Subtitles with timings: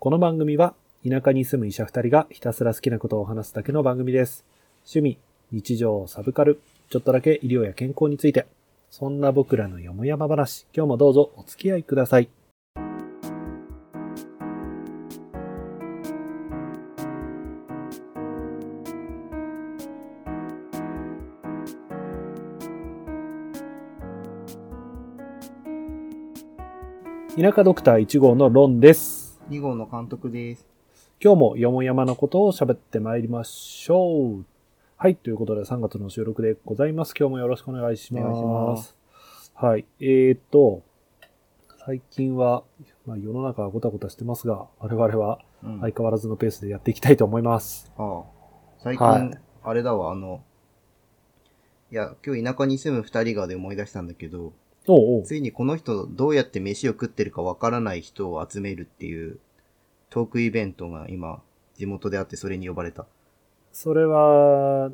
[0.00, 0.74] この番組は
[1.04, 4.44] 田舎に住む医者二人がひたすら好きなことを話すだけの番組です。
[4.86, 5.18] 趣味、
[5.50, 8.46] 日常、サブカル、ちょっとだけ医療や健康について、
[8.90, 12.28] そんな僕らのよもやま話、今日もどうぞお付き合いください。
[27.36, 29.17] 田舎ドクター1号のロンです。
[29.50, 30.66] 2号の監督です。
[31.22, 34.44] 今日もよもやまのことを喋ってまいりましょう。
[34.96, 35.16] はい。
[35.16, 37.14] ということで3月の収録でございます。
[37.18, 38.24] 今日もよろしくお願いします。
[38.24, 38.96] お願いします
[39.54, 39.86] はい。
[40.00, 40.82] えーと、
[41.86, 42.62] 最近は、
[43.06, 47.90] まあ、世の中はごたごたしてますが、我々はうん相変わらずのペースでやっていきたいと思います。
[47.96, 48.24] ああ
[48.78, 49.30] 最近、はい
[49.62, 50.42] あれだわ、あの、
[51.90, 54.52] いや、今日田舎に住む二人がで思い出したんだけど、
[54.92, 55.22] おうおう。
[55.24, 59.38] ついにこの人どうやって飯を食ってるかわからない人を集めるっていう
[60.10, 61.42] トークイベントが今、
[61.76, 63.06] 地元であってそれに呼ばれた。
[63.72, 64.90] それは、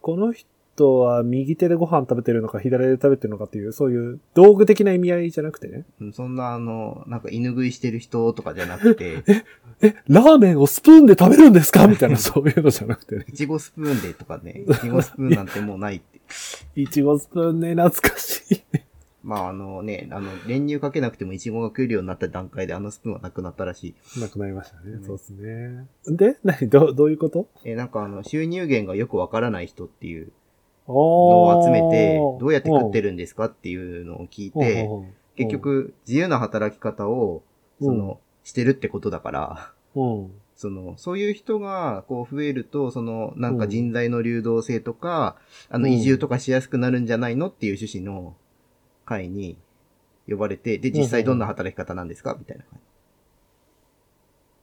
[0.00, 5.84] この人は右手でご飯食べてるのか左手で食べてるのかっていう、そういう道具的な意味合いじゃなくてね。
[6.00, 9.24] うんそんなあの、なんか犬食いしてる人とかじゃなくて、
[9.82, 11.86] え、ラーメンをスプーンで食べるんですか？
[11.88, 13.26] みたいな、そういうのじゃなくてね。
[13.28, 16.20] いちごスプーンでとかね、いちごスプーンなんてもうないって。
[16.80, 18.60] いちごスプーンね、懐かしい。
[19.26, 24.20] まああのね、あの、練乳かけなくてもいちごが食えるようになった段階であのスプーンはなくなったらしい。
[24.20, 24.98] なくなりましたね。
[24.98, 25.86] ねそうですね。
[26.06, 26.68] で、何？
[26.68, 27.48] どう、どういうこと？
[27.64, 30.30] えーなんかあの、収入源がよくわからない人っていう
[30.86, 34.88] ののを集めて、どうやって食ってるんですかっていうのを聞いて、て
[35.34, 37.42] 結、局、自由な働き方を、
[37.80, 40.30] その、してるってことだから、うん。
[40.54, 45.36] その、そういう人が、こう、増えると、その、なんか人材の流動性とか、
[45.68, 45.92] あの、うん。
[45.94, 48.36] 移住とかしやすくなるんじゃないのっていう趣旨の
[49.06, 49.56] 会に
[50.28, 52.36] 呼ばれて、で、実際どんな働き方なんですか？
[52.38, 52.80] みたいな感じ。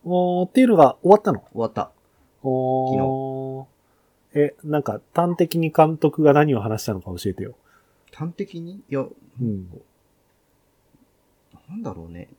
[0.03, 1.39] おーっていうのが終わったの？
[1.39, 1.91] 終わった。
[2.43, 3.65] おー
[4.35, 7.55] え、なんか端的に監督が何を話したのか教えてよ。
[8.11, 8.83] 端的に？
[8.89, 9.69] いや、うん。
[11.69, 12.29] なんだろうね。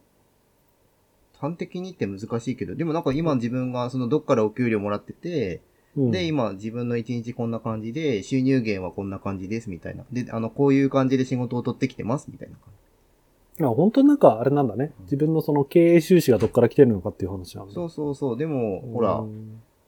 [1.41, 5.62] 端的にって難しいけど、でもなんか今自分がそのどっからお給料もらってて、
[5.97, 10.05] うん、で、今自分の一日こんな感じで、収入源はこんな感じですみたいな。
[10.12, 12.72] で、あの、こういう感じで仕事を取ってきてますみたいな感
[13.69, 14.93] あ本当になんかあれなんだね。
[15.03, 17.69] 自分のその経営収支がどっから来てるのかっていう話なんだ。
[17.69, 17.75] じ。
[17.77, 18.37] そうそうそう。
[18.37, 19.25] でも、うんほら、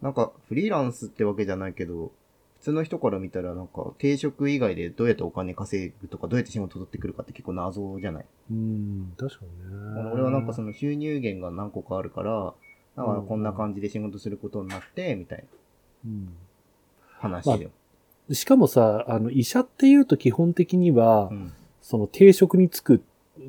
[0.01, 2.13] なんかフリーランスってわけじゃないけど、
[2.59, 8.25] 普通の人から見たらなんか定職以外でどうやってお金稼ぐとかどうやって仕事取ってくるかって結構謎じゃない？
[8.51, 10.11] うん、確かにね。
[10.13, 12.55] 俺はなんかその収入源が何個かあるから、
[12.97, 15.45] だからこんな感じで仕事することになって、みたいな
[16.05, 16.29] うん
[17.19, 17.71] 話で。
[18.33, 21.53] しかもさ、あの、医者っていうと基本的には、うん。
[21.87, 23.03] その定職に就く、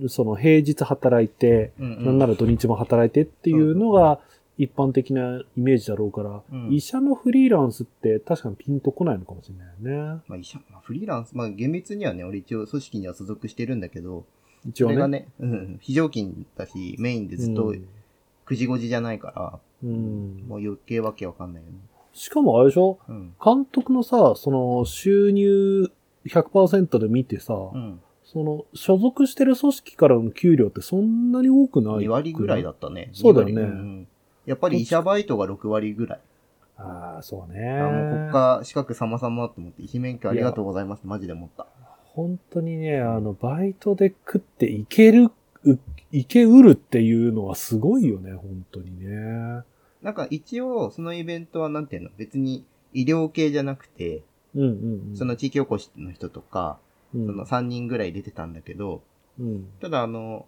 [0.10, 4.20] その平日働いて、うんうんなんなら土日も働いてっていうのが
[4.60, 10.22] 一般的なイメージだろうから、うん医者のフリーランスって確かにピンとこないのかもしれないよね。
[10.28, 14.24] まあ、医者、まあ、フリーランス、まあ、厳密にはね、俺一応組織には所属してるんだけど、
[14.68, 14.94] 一応ね。
[14.94, 17.88] それがね、うん、非常勤だし、メインでずっとうん
[18.46, 21.78] 9時5時じゃないから、うんもう余計わけわかんないよね。
[22.18, 23.00] しかもあれでしょ？
[23.08, 23.34] うん。
[23.44, 25.92] 監督のさ、その収入
[26.26, 28.02] 100%で見てさ、うん。
[28.24, 33.10] その所属してる組織からの給料ってそんなに多くない2割ぐらいだったね。
[33.14, 34.08] そうだよね2割ん
[34.46, 36.20] やっぱり医者バイトが6割ぐらい。
[36.78, 37.80] ああ、そうね。
[37.80, 41.68] あもう国家資格様々と思って、医師免許ありがとうございますマジで思った。
[42.14, 45.32] 本当にね、あの、バイトで食っていける、
[45.64, 45.78] う
[46.12, 49.64] いけうるっていうのはすごいよね、本当にね。
[50.08, 54.24] なんか一応、そのイベントはなんていうの別に医療系じゃなくて、
[54.56, 55.18] うんうんうん。
[55.18, 56.80] その地域おこしの人とか、
[57.14, 59.04] うん、その3人ぐらい出てたんだけど、
[59.38, 59.68] うん。
[59.82, 60.46] ただあの、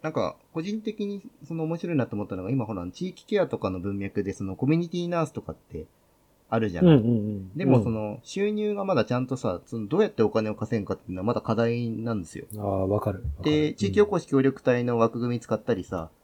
[0.00, 5.84] なんか、個人的にその面白いなと思ったのが、今ほら、地域ケアとかの文脈で、そのコミュニティナースとかって
[6.48, 6.96] あるじゃない。
[6.96, 7.58] うんうんうん。
[7.58, 12.46] でもその、収入がまだちゃんとさ、そのどうやってお金を稼ぐかっていうのはまだ課題なんですよ。
[12.54, 13.22] うん、ああ、わかる。
[13.42, 16.17] で、地域おこし協力隊の枠組み使ったりさ、うん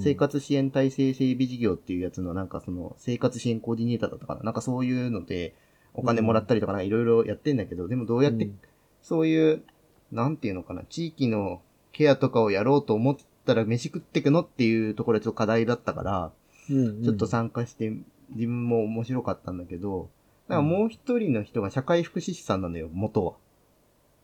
[0.00, 4.42] 生活支援体制整備事業っていうやつのなんかその、生活支援コーディネーターだったかな。
[4.42, 5.54] なんかそういうので、
[5.94, 8.58] お金もらったりとかなんかいろいろやってんだけど、でもどうやってうん。
[9.02, 9.62] そういう、
[10.10, 16.32] なんていうのかな、地域のケアとかをやろうと思ったら飯食ってくのっていうところがちょっと課題だったから、
[16.66, 17.92] ちょっと参加して、
[18.30, 20.10] 自分も面白かったんだけど、
[20.48, 23.34] なんかもう一人の人が社会福祉士さんなのよ、元は。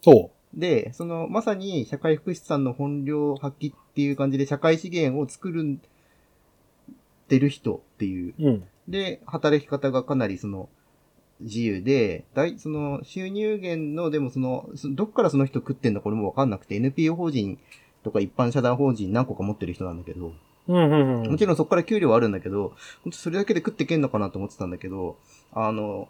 [0.00, 5.80] そで、その、まさに社会福祉士さんの本領発揮っていう感じで社会資源を作るん、
[7.28, 8.34] てる人っていう。
[8.40, 8.44] う。
[8.44, 8.64] うん。
[8.88, 10.68] で、働き方がかなりその、
[11.40, 17.60] 自由で、大、その、収入源の、でもその、そどっからその人食ってんのこれもわかんなくて、NPO 法人
[18.02, 20.32] とか一般社団法人何個か持ってる人なんだけど、
[20.66, 21.30] うんうんうん。
[21.30, 22.72] もちろんそこから給料はあるんだけど、
[23.04, 25.18] 本当それだけで食っていけんのかなと思ってたんだけど、
[25.52, 26.08] あの、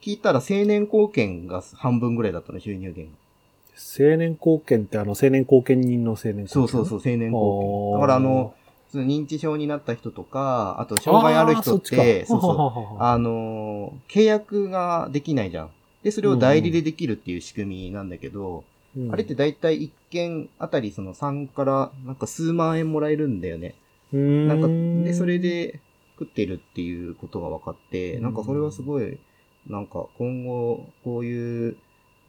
[0.00, 3.29] 聞いたら青年貢献が半分ぐらいだったの、収入源が。
[3.76, 7.92] 青年貢献ってあの青年貢献人の青年そうそうそう、青年貢献。
[7.94, 8.54] だからあの、
[8.94, 15.70] 認知症になった人とか、あと障害ある人って、そうそう、うあのー契約ができないじゃん。
[16.02, 18.64] で、それを代理でできるっていう仕組みなんだけど、
[19.10, 23.74] あれってだいたい1件あたりその3からなんか数万円もらえるんだよね。
[24.12, 25.80] ななんか、で、それ、で
[26.18, 29.18] 食ってるっていうことが分かって、うんなんかそれはすごい、
[29.66, 31.76] なんか今後、こういう、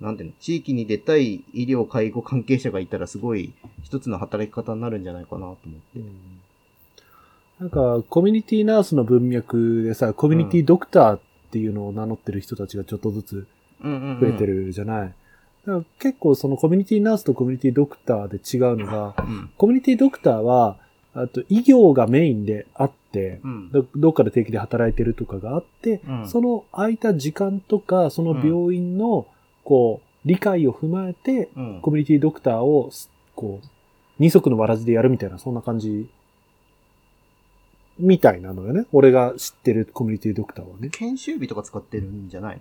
[0.01, 3.53] なんていうの、地域に出たい医療介護関係者がいたらすごい
[3.83, 5.57] 一つの働き方になるんじゃないかなと思っ
[5.93, 5.99] て。
[5.99, 6.41] うん
[7.61, 11.19] なんか、コミュニティナースの文脈でさ、コミュニティドクターっ
[11.51, 13.47] ていうのを名乗ってる人たちがちょっとずつ。
[13.83, 14.47] 増えて。
[14.47, 15.13] るじゃない。
[15.67, 19.51] だから結構そのコミュニティナースとコミュニティドクターで違うのが、うん。
[19.57, 20.77] コミュニティドクターは、
[21.13, 23.71] あと医療がメインであって、うん。
[23.71, 29.27] どどっかで定期で働いてるとかがあって、うんその空いた時間とか、その病院の、
[29.71, 32.91] こう、理解を踏まえて、うんコミュニティドクターを、
[33.37, 33.67] こう、
[34.19, 36.09] 二足のわらじでやるみたいな、そんな感じ、
[37.97, 38.85] みたいなのよね。
[38.91, 40.89] 俺が知ってるコミュニティドクターはね。
[40.89, 42.59] 研修日とか使ってるんじゃない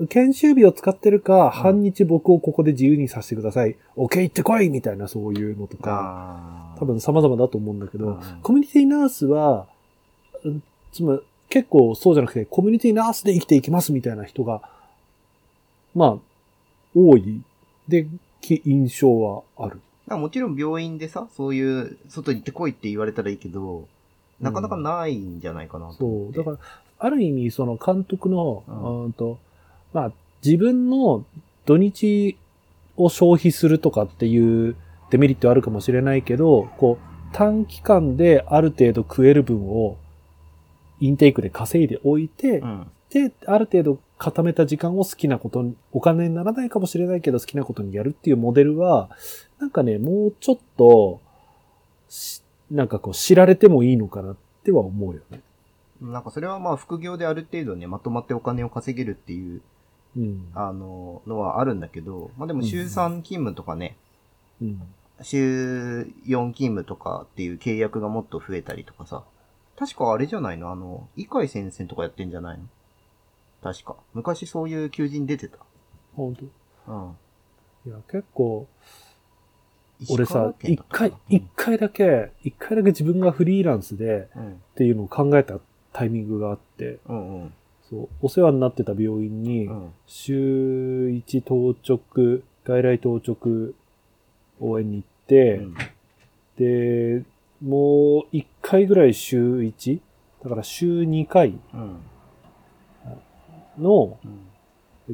[0.00, 0.06] の？
[0.06, 3.76] 研修日を使ってるか、半日僕をここで自由にさせてください。
[3.94, 9.66] OK 行ってこいみたいなそういうのとか、多分様々だと思うんだけど、うんコミュニティナースは、
[10.42, 10.62] うん
[10.92, 14.62] つまり結構そうじゃなくて、コミュニティナースで生きていきますみたいな人が、
[15.94, 16.18] まあ、
[16.96, 17.42] 多い。
[17.86, 18.06] で、
[18.40, 19.80] き印象はある。
[20.16, 23.86] もちろん病院でさ、そういう、外に行ってこいって言われたらいいけど、
[24.40, 26.08] なかなかないんじゃないかなとそう。
[26.08, 26.38] 思って。
[26.38, 26.58] だから、
[26.98, 29.38] ある意味、その監督の、ううんんと、
[29.92, 30.12] まあ、
[30.44, 31.24] 自分の
[31.64, 32.36] 土日
[32.96, 34.76] を消費するとかっていう
[35.10, 39.96] デメリットはあるかもしれないけど、こう、短期間である程度食える分を
[41.00, 42.86] インテークで稼いでおいて、うん。
[43.10, 49.10] で、ある程度固めた時間を好きなことに、お金にならないかもしれないけど好きなことにやるっていうモデルは、
[49.58, 51.20] なんかね、もうちょっと、
[52.08, 55.40] しなんかこう知られてもいいのかなっては思うよね。
[56.00, 59.62] なんかそれはまあ副業である程度ね、まとまってお金を稼げるっていう、
[60.16, 60.48] うん。
[60.54, 63.96] あの、のはあるんだけど、まあでも週3勤務とかね、
[64.60, 64.82] うん。
[65.22, 69.24] 週4勤務とかっていう契約がもっと増えたりとかさ。
[69.78, 70.72] 確かあれじゃないの？
[70.72, 72.64] あの、医会先生とかやってんじゃないの？
[73.72, 73.96] 確か。
[74.14, 75.58] 昔そういう求人出てた。
[76.14, 76.36] 本
[76.86, 76.98] 当う
[77.88, 77.90] ん。
[77.90, 78.66] いや、結構、
[80.10, 84.52] 俺さ、一回、一回だけ、一回だけ自分がフリーランスでうん。
[84.52, 85.58] っていうのを考えた
[85.92, 87.52] タイミングがあって、うんうん。
[87.88, 89.92] そう、お世話になってた病院にう、ん。
[90.06, 93.72] 週1当直、外来当直
[94.60, 95.74] 応援に行って、うん
[96.56, 97.22] で、
[97.62, 100.00] もう1回ぐらい週 1?
[100.42, 102.00] だから週2回うん。
[103.78, 104.46] のうん。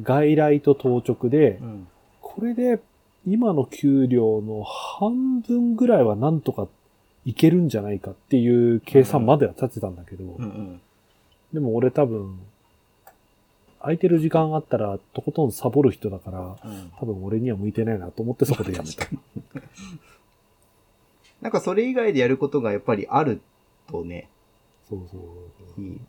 [0.01, 1.87] 外来と当直でう、ん。
[2.21, 2.79] これで
[3.27, 6.67] 今の給料の半分ぐらいはなんとか
[7.25, 10.37] いけるんじゃないかっていう計算までは立ってたんだけど。
[11.53, 12.39] でも俺多分、
[13.79, 16.91] 空いてる時間あったらとことんサボる人だから、うん。
[16.99, 19.05] 多分俺には向いてないなと思ってそこでやめた。
[21.41, 23.41] なんかそれ以外でやることがやっぱりある
[23.91, 24.29] とね、
[24.89, 25.17] そうそ
[25.77, 25.81] う。
[25.81, 26.01] いい。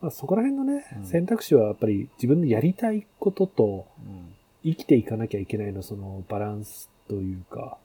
[0.00, 4.34] まあ、そこら辺のね、うん選択肢はやっぱり自分でやりたいこととうん。
[4.64, 7.78] 生きていかなきゃいけないのそのバランスというか、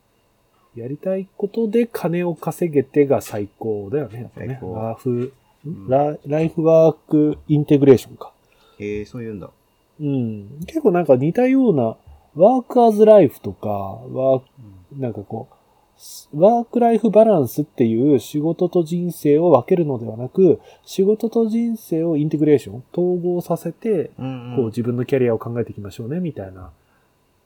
[0.76, 5.10] やりたいことで金を稼げてが最高だよね、やっぱねライフ、
[5.70, 8.34] んラ life work integration か。
[8.80, 9.52] ええそういうんだ。
[10.02, 10.60] うん。
[10.66, 11.96] 結構なんか似たような、
[12.36, 14.46] work as life とか、ワーク
[15.00, 15.56] なんかこう、
[16.34, 24.56] ワークライフバランスっていう仕事と人生を分けるのではなく、仕事と人生をインテグレーション、統合させて、うん、うん。
[24.56, 26.72] こう自分のキャリアを考えていきましょうね、みたいな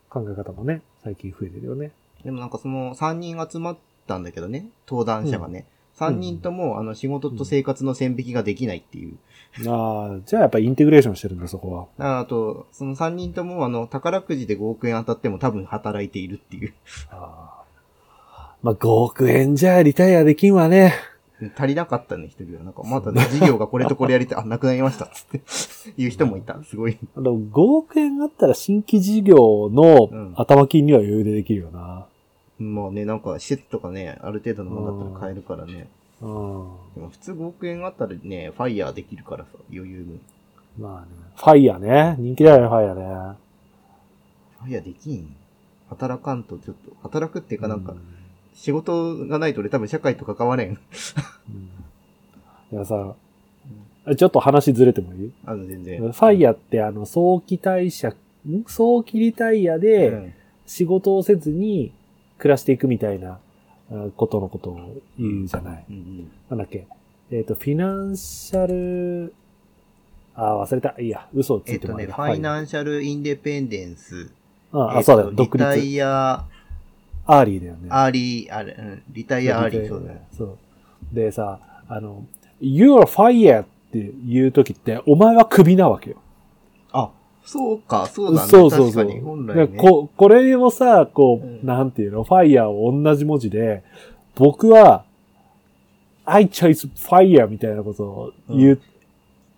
[0.10, 1.92] 考え方もね、最近増えてるよね。
[2.24, 3.78] でもなんかその3人集まっ
[4.08, 5.66] たんだけどね、登壇者がね。
[5.98, 9.18] 3人とも、あの、仕事と生活の線引きができないっていう。
[9.68, 12.20] ああ、じゃあやっぱインテグレーションしてるんだ、そこは。
[12.20, 16.74] あと、その3人とも、あの、宝くじで5億円当たっても多分働いているっていう。
[17.10, 17.67] あー
[18.68, 20.94] まあ、5億円じゃリタイアできんわね。
[21.56, 22.64] 足りなかったね、一人は。
[22.66, 25.42] なんか、またね、事業がこれとこれやりたい、あ、なくなりました、つって。
[25.96, 26.62] いう人もいた。
[26.66, 26.98] すごい。
[27.16, 32.08] あの、5億円あったら新規事業のうん頭金には余裕でできるよな。
[32.60, 35.88] まあね、なんか、施設とかね、ある程度のものだったら買えるからね。
[36.22, 36.28] うん。
[36.94, 40.20] でも普通5億円あったらね、ファイヤーできるからさ、余裕に。
[40.78, 41.08] まあね。
[41.38, 42.18] ファイヤーね。
[42.20, 43.38] 人気だよね、ファイヤーね。
[44.60, 45.34] ファイヤーできん
[45.90, 47.96] 働かんとちょっと、働くっていうかなんか、
[48.58, 50.70] 仕事がないと俺多分社会と関われん。
[50.70, 50.78] うん。
[52.74, 53.16] いやさ、
[54.18, 55.32] ちょっと話ずれてもいい？
[55.46, 56.00] あの、全然。
[56.00, 58.64] ファイヤーってあの、早期退社、ん？
[58.66, 60.34] 早期リタイアでうん
[60.66, 61.94] 仕事をせずに
[62.38, 63.40] 暮らしていくみたいな
[63.90, 65.86] あことのことを言うじゃない。
[65.90, 66.32] うんうん。
[66.50, 66.88] なんだっけ？
[67.32, 69.34] えっ、と、フィナンシャル、
[70.36, 70.96] あー、忘れた。
[71.00, 74.30] いいや、嘘をつえっとね、いてもらえファイナンシャルインデペンデンス。
[74.74, 75.32] あ、そうだよ。
[75.32, 75.88] 独リタ立。
[75.88, 76.46] イア、
[77.28, 77.88] アーリーだよね。
[77.90, 80.20] アーリー、あれ、うんリタイアアーリー、そうだよ。
[80.32, 80.58] そう。
[81.14, 82.26] でさ、あの、
[82.62, 86.18] You're fire って言うときって、お前はクビなわけよ。
[86.92, 87.12] あ、
[87.44, 88.50] そうか、そうだね。
[88.50, 89.06] そうそうそう。
[89.06, 89.78] 確かに、本来でね。
[89.78, 93.84] ここれをさ、こう、うんなんていうの、ファイヤーを同じ文字で、
[94.36, 95.04] 僕は、
[96.26, 98.82] I choose fire みたいなことを言う、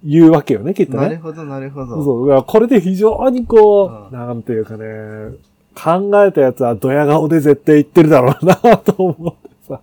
[0.03, 0.99] 言うわけよね、きっとね。
[0.99, 2.03] なるほど、なるほど。
[2.03, 2.43] そう。
[2.43, 4.85] これで非常にこう、うんなんていうかね、
[5.83, 9.81] 考えたやつはドヤ顔で絶対言ってるだろうな、と思ってさ。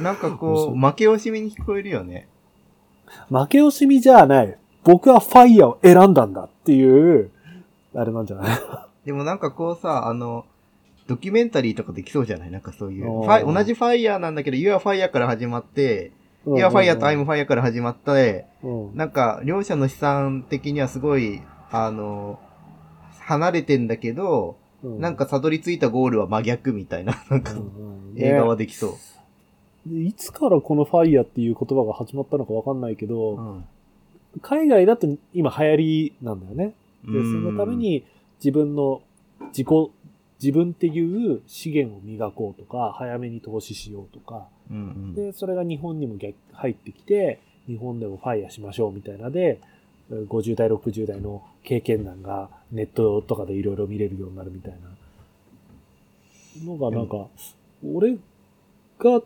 [0.00, 2.28] なんかそこう、負け惜しみに聞こえるよね。
[3.30, 4.56] 負け惜しみじゃない。
[4.84, 7.30] 僕はファイヤーを選んだんだっていう、
[7.94, 8.58] あれなんじゃない？
[9.06, 10.44] でもなんかこうさ、あの、
[11.06, 12.50] ドキュメンタリーとかできそうじゃない？
[12.50, 13.08] なんかそういう。
[13.10, 16.12] おーファイ同じファイヤーなんだけど、You are Fire から始まって、
[16.46, 22.38] You are Fire と I'm Fire から始まって、うんなんか、両者の資産的にはすごい、あの、
[23.20, 25.00] 離れてんだけど、うん。
[25.00, 27.52] なんか、たどり着いたゴールは真逆みたいな、なんか
[28.16, 28.90] 映画はできそう。
[29.86, 33.64] でいつからこのファイヤーっていう言葉が始まったのかわかんないけど、うん。
[34.40, 36.74] 海外だと今流行りなんだよね。
[37.04, 37.56] で、そうん。
[37.56, 38.04] のために
[38.38, 39.02] 自分の
[39.48, 39.68] 自己、
[40.40, 45.14] 自分っていう資源を磨こうとか、早めに投資しようとか、うんうん。
[45.14, 49.60] で、それが日本にも逆入ってきて、日本でもファイヤーしましょうみたいなで、
[50.10, 57.28] 50代、60代の経験談がネットとかでいろいろ見れるようになるみたいなのがなんか、
[57.84, 58.16] 俺
[58.98, 59.22] が、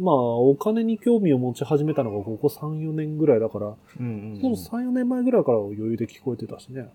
[0.00, 6.88] まあ、お金に興味を持ち始めたのがここ3、4年ぐらいだから、その3、4年前ぐらいから余裕で聞こえてたしね。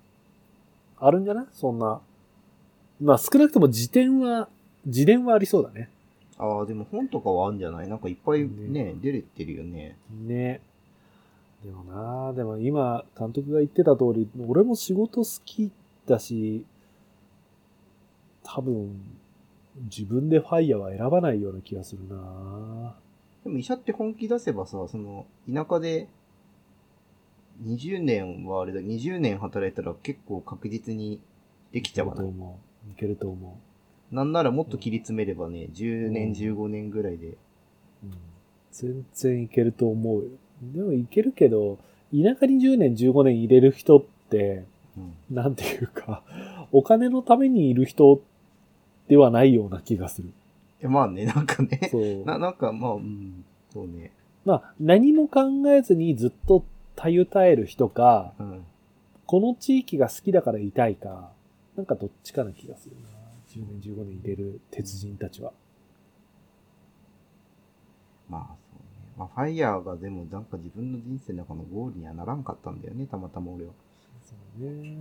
[0.97, 1.45] あるんじゃない？
[1.51, 1.99] そんな。
[3.01, 4.47] まあ少なくとも辞典は、
[4.87, 5.89] 辞典はありそうだね。
[6.37, 7.89] ああ、でも本とかはあるんじゃない？
[7.89, 9.97] なんかいっぱいねね、出れてるよね。
[10.25, 10.61] ね。
[11.63, 15.71] でもなあでも今、監督が言ってた通り、俺も仕事好き
[16.05, 16.65] だし、
[18.43, 18.99] 多分、
[19.83, 22.95] 自分でファイヤーは選ばないような気がするな
[23.43, 26.09] でも医者って本気出せばさ、その、田舎で、
[27.63, 31.21] 20年はあれだ、20年働いたら結構確実に
[31.71, 32.27] できちゃわない？
[32.27, 32.91] いけると思う。
[32.91, 33.59] いけると思
[34.11, 37.27] なんならもっと切り詰めればね、10年、うん15年ぐらいで。
[37.27, 37.35] う。
[38.03, 38.11] うん、
[38.71, 40.29] 全然いけると思うよ。
[40.71, 41.79] でもいけるけど、
[42.11, 44.65] 田舎に10年、15年入れる人って、
[44.95, 45.01] う
[45.31, 45.35] ん。
[45.35, 46.23] なんていうか、
[46.71, 48.21] お金のためにいる人
[49.07, 50.31] ではないような気がする。
[50.79, 52.23] えまあね、なんかね、そう。
[52.25, 54.11] な、なんかまあ、うん、そうね。
[54.45, 56.65] まあ、何も考えずにずっと
[56.95, 58.65] たゆたえる人か、うん。
[59.25, 61.31] この地域が好きだからいたいか、
[61.75, 63.13] なんかどっちかな気がするな。
[63.49, 65.53] 10年、15年入れる鉄人たちは。
[68.29, 68.62] まあ。
[69.17, 73.71] まあ、ファイヤーがでもなんか自分の人生の中のゴールにはならんかったんだよね、たまたま俺は。
[74.23, 74.97] そうね。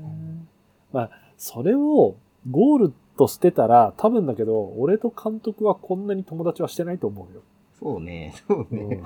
[0.92, 2.16] まあ、それを
[2.50, 7.42] ゴールとしてたら、多分だけど、俺と監督はこんなに友達はしてないと思うよ。
[7.78, 9.02] そうね、そううんね。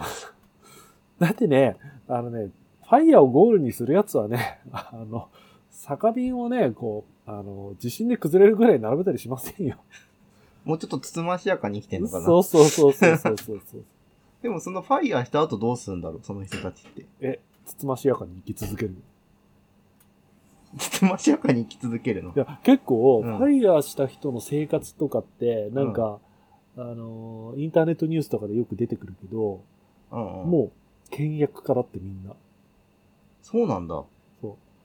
[1.19, 1.77] だってね、
[2.09, 2.51] あのね、
[2.83, 5.29] ファイヤーをゴールにするやつはね、あの、
[5.71, 9.77] 酒瓶をね、こう、あの、地震で崩れるぐらい並べたりしませんよ。
[10.65, 12.27] もうちょっとつつましやかに生きてんのかな。
[12.27, 13.85] そうそうそうそうそうそう。
[14.43, 17.07] でもそのファイヤーした後どうするんだろう、その人たちって。
[17.21, 18.95] え、つつましやかに生き続ける。
[20.79, 22.33] つつましやかに生き続けるの？
[22.35, 22.39] い。
[22.39, 26.19] や、結構、うんファイヤーした人の生活とかって、なんか、
[26.77, 29.61] あの、インターネットニュースとかでよく出てくるけど、
[30.13, 30.51] うんうん。
[30.51, 30.71] もう、
[31.11, 32.35] 倹約家だってみんな。
[33.43, 34.05] そうなんだ。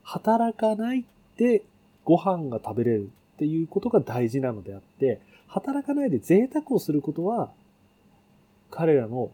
[0.04, 1.06] 働かない
[1.38, 1.64] で
[2.04, 7.52] ご飯が食べれるっていうことが大事なのであって、働かないで贅沢をすることは、
[8.70, 9.32] 彼らの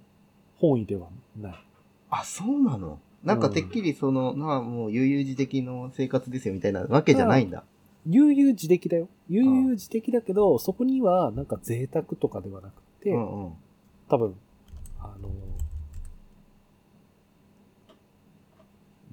[0.60, 1.08] 本意では
[1.40, 1.56] ない。
[2.10, 3.00] あ、そうなの？
[3.24, 7.64] なんかてっきりその、なあ、もう悠々自適の生活ですよみたいなわけじゃないんだ。
[8.06, 9.10] 悠々自適だよ。
[9.28, 13.54] 悠々自適だけど、そこにはなんか贅沢とかではなくて、うんうん。
[14.08, 14.36] 多分、
[15.00, 15.30] あの、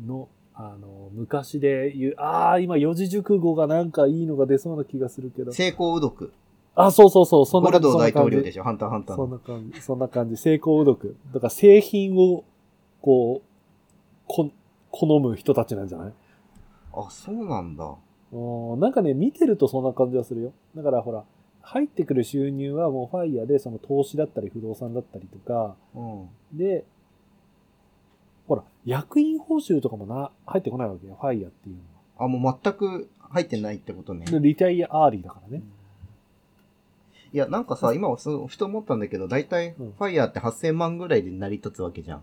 [0.06, 5.52] の、あの、昔で言う、ああ、今四字熟語がなんかいいのが出そうな気がするけど。
[5.52, 6.32] 成功うどく。
[6.76, 7.86] あ、そうそうそう、そんな感じ。
[7.86, 9.36] ゴルドー大統領でししょ、ハンターハンターそんの。
[9.36, 9.80] な感じ。
[9.80, 10.36] そんな感じ。
[10.36, 11.16] 成功うどく。
[11.32, 12.44] だから製品を、
[13.00, 13.48] こう、
[14.26, 14.50] こ、
[14.90, 16.12] 好む人たちなんじゃない？
[16.92, 17.94] あ、そうなんだ。
[18.32, 20.52] うんなんかね、見てるとそんな感じがするよ。
[20.74, 21.24] だからほら、
[21.62, 26.28] 入ってくる収入はもうファイヤーでその投資だったり不動産だったりとか、うん。
[26.58, 26.84] で、
[28.48, 31.82] ほら、役員報酬とかもな、入ってこないわけよ、ファイヤーっていうの
[32.18, 35.62] あ、もう全く入ってないってことねリタイアアーリーだからね。
[37.34, 42.22] いや、なんかさ、今そうふと思ったんだけど、だいたいフうんァイヤーって8000万ぐらいで成り立つわけじゃん。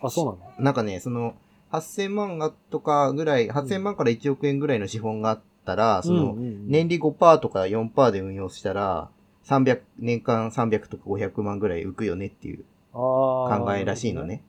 [0.00, 0.64] あ、そうなの？
[0.64, 1.34] なんかね、その、
[1.72, 9.10] 8000万がとかぐらい、8000万から1億円ぐらいの資本があったら、その、年利5%とか4%で運用したら、
[9.46, 14.44] 300、年間300とか500万ぐらい浮くよねっていう考考えらしいのね。。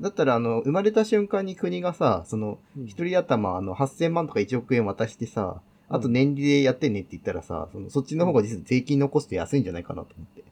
[0.00, 2.86] だったら、あの、生まれた瞬間に国がさ、その、うん。
[2.86, 10.44] 一人頭、あの、8000万とか1億円渡してさ、あと年利でやってねって言ったらさ、そのそっちの方が実は税金残して安いんじゃないかなと思って。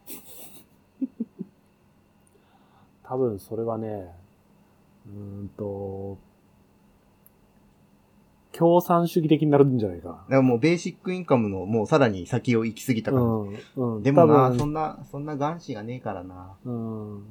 [3.04, 4.14] 多分それはね、
[5.06, 6.18] うーんと、
[8.52, 13.18] 共産主義的になるんじゃないかだからもうベーシックインカムのもうさらに先を行き過ぎたな。
[13.18, 13.30] から。
[13.32, 13.96] うん。
[13.96, 14.02] うん。
[14.02, 16.54] でもな、多分そんな、そんな願視がねえからな。
[16.64, 17.24] うん。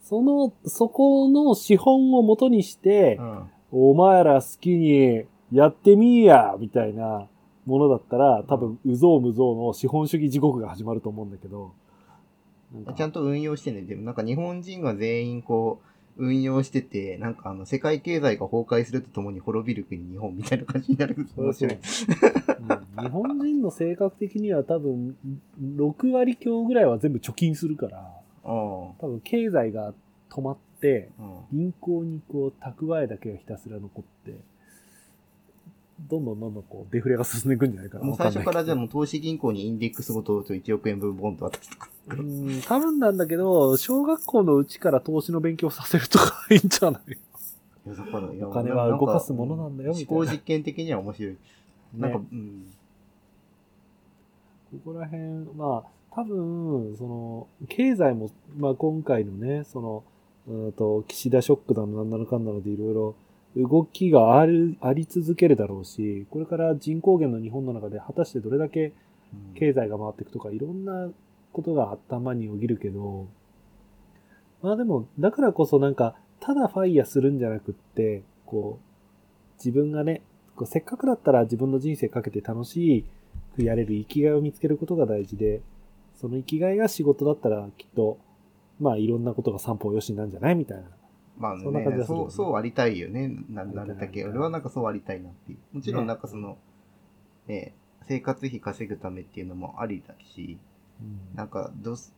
[0.00, 3.50] その、そこの資本を元にしてう、ん。
[3.90, 7.26] お前ら好きにやってみーやみたいな
[7.66, 11.72] ものだったら、多分、うぞうむぞうの資本主義地獄が始まると思うんだけど、
[12.96, 13.82] ちゃんと運用してね。
[13.82, 21.26] でもなんか日本人が全員こう、運用してて、なんかあの、世界経済が崩壊するとともに滅びる国日本みたいな感じになる。
[21.36, 21.74] 面白い。
[21.74, 21.82] うん
[23.02, 25.16] 日本人の性格的には多分、
[25.60, 27.98] 6割強ぐらいは全部貯金するから、
[28.44, 28.50] うん。
[28.50, 29.94] 多分経済が
[30.30, 31.58] 止まって、うん。
[31.58, 34.34] 銀行にこう蓄えだけがひたすら残って、
[36.08, 38.04] どんどんどんどんこうデフレが進んでいくんじゃないかな。
[38.04, 41.88] もう最初からじゃあわもう投資銀行にインデックスごと1億円分ボンと渡すとか。
[42.08, 51.36] うん、多分なんだけど、小学校のうちから投資の勉強させるとかいいんじゃないいやだからお金は動かすものなんだよみたいな思考実験的には面白い。
[51.96, 52.74] なんか、ねうん。
[54.72, 55.22] ここら辺、
[55.56, 60.04] まあ、多分、その、経済も、まあ今回のね、その、
[60.48, 63.14] うんと、岸田ショックだの、なんなのかんなのでいろいろ
[63.56, 68.92] 動きがある、あり続けるだろうし、これから人口減の日本の中で果たしてどれだけ
[69.34, 71.10] うん経済が回っていくとか、いろんな
[71.52, 73.26] ことが頭によぎるけど、
[74.62, 78.92] まあでも、だからこそなんか、ただファイヤーするんじゃなくって、こう、
[79.58, 80.22] 自分がね、
[80.56, 83.04] こうせっかくだったら自分の人生かけて楽し
[83.56, 85.60] くやれる生きがいを見つけることが大事で、
[86.20, 88.18] その生きがいが仕事だったらきっと、
[88.80, 90.84] まあいろんなことが三方よしなんじゃないみたいな。
[91.42, 93.36] まあそんな感じね、がするよねそう、そうありたいよね。
[93.50, 94.24] な、ないるだけ。
[94.24, 95.76] 俺はなんかそうありたいなっていう。
[95.76, 96.56] もちろんねなんかその、
[97.48, 97.74] ね、
[98.06, 100.58] 生活費稼ぐためっていうのもありだし、
[101.34, 102.14] なんかどうす、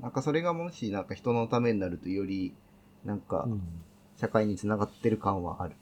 [0.00, 2.54] なんかそれがもしなんか人のためになるとより、
[3.04, 3.62] なんかうん
[4.16, 5.74] 社会につながってる感はある。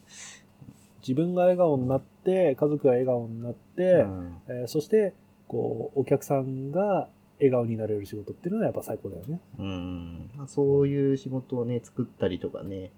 [1.07, 5.15] 自分が笑顔になって、家族が笑顔になって、うんえーそして、
[5.47, 7.09] こう、お客さんが
[7.47, 9.41] 笑顔になれる仕事っていうのはやっぱ最高だよね。
[9.59, 10.31] うん。
[10.37, 12.93] まあそういう仕事をね、作ったりとかね、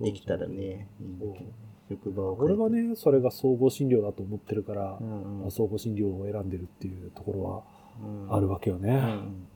[0.00, 1.52] できたらね、いいんだけどね。
[1.88, 7.64] 職場を俺は、ね、それが総合診療だと思ってるからう、んうんまあ総合診療を選んでるっていうところ
[8.02, 8.90] うんはあるわけよね。
[8.90, 9.48] うんうん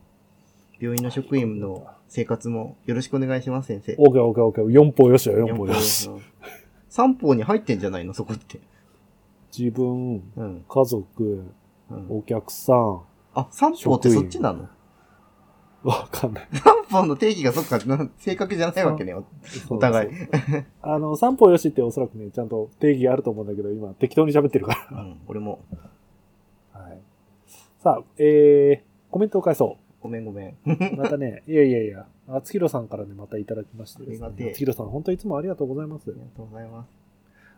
[0.79, 3.95] 病院の職員の生活もよろしくお願いします、先生。
[3.99, 4.65] オーケーオーケーオーケー。
[4.67, 6.09] 4歩よしよ、4歩よし。
[6.09, 6.21] うん
[6.91, 8.59] 三方に入ってんじゃないのそこって。
[9.57, 10.65] 自分、うん。
[10.67, 11.45] 家族、
[11.89, 13.01] うん、お客さん、
[13.33, 14.67] あ、三方ってそっちなの？
[15.83, 16.47] わかんない。
[16.51, 19.15] 三方の定義がそっか、な正確じゃないわけね。
[19.69, 20.09] お互い。
[20.81, 25.63] あの、三歩よしっておそらくね、ちゃんと定義あると思うんだけど、今適当に喋ってるかうん、俺も。
[26.73, 26.81] ら。
[26.81, 26.99] はい。
[27.79, 30.49] さあ、えー、コメントを返そごめんごめん。
[30.65, 30.97] う。
[30.97, 34.27] またね、いやいやいや、あつひろさんからね、またいただきましてですね。
[34.27, 36.19] ありがてえあつひろさん、本当いつもありがとうございますあり。
[36.19, 36.89] がとうございます。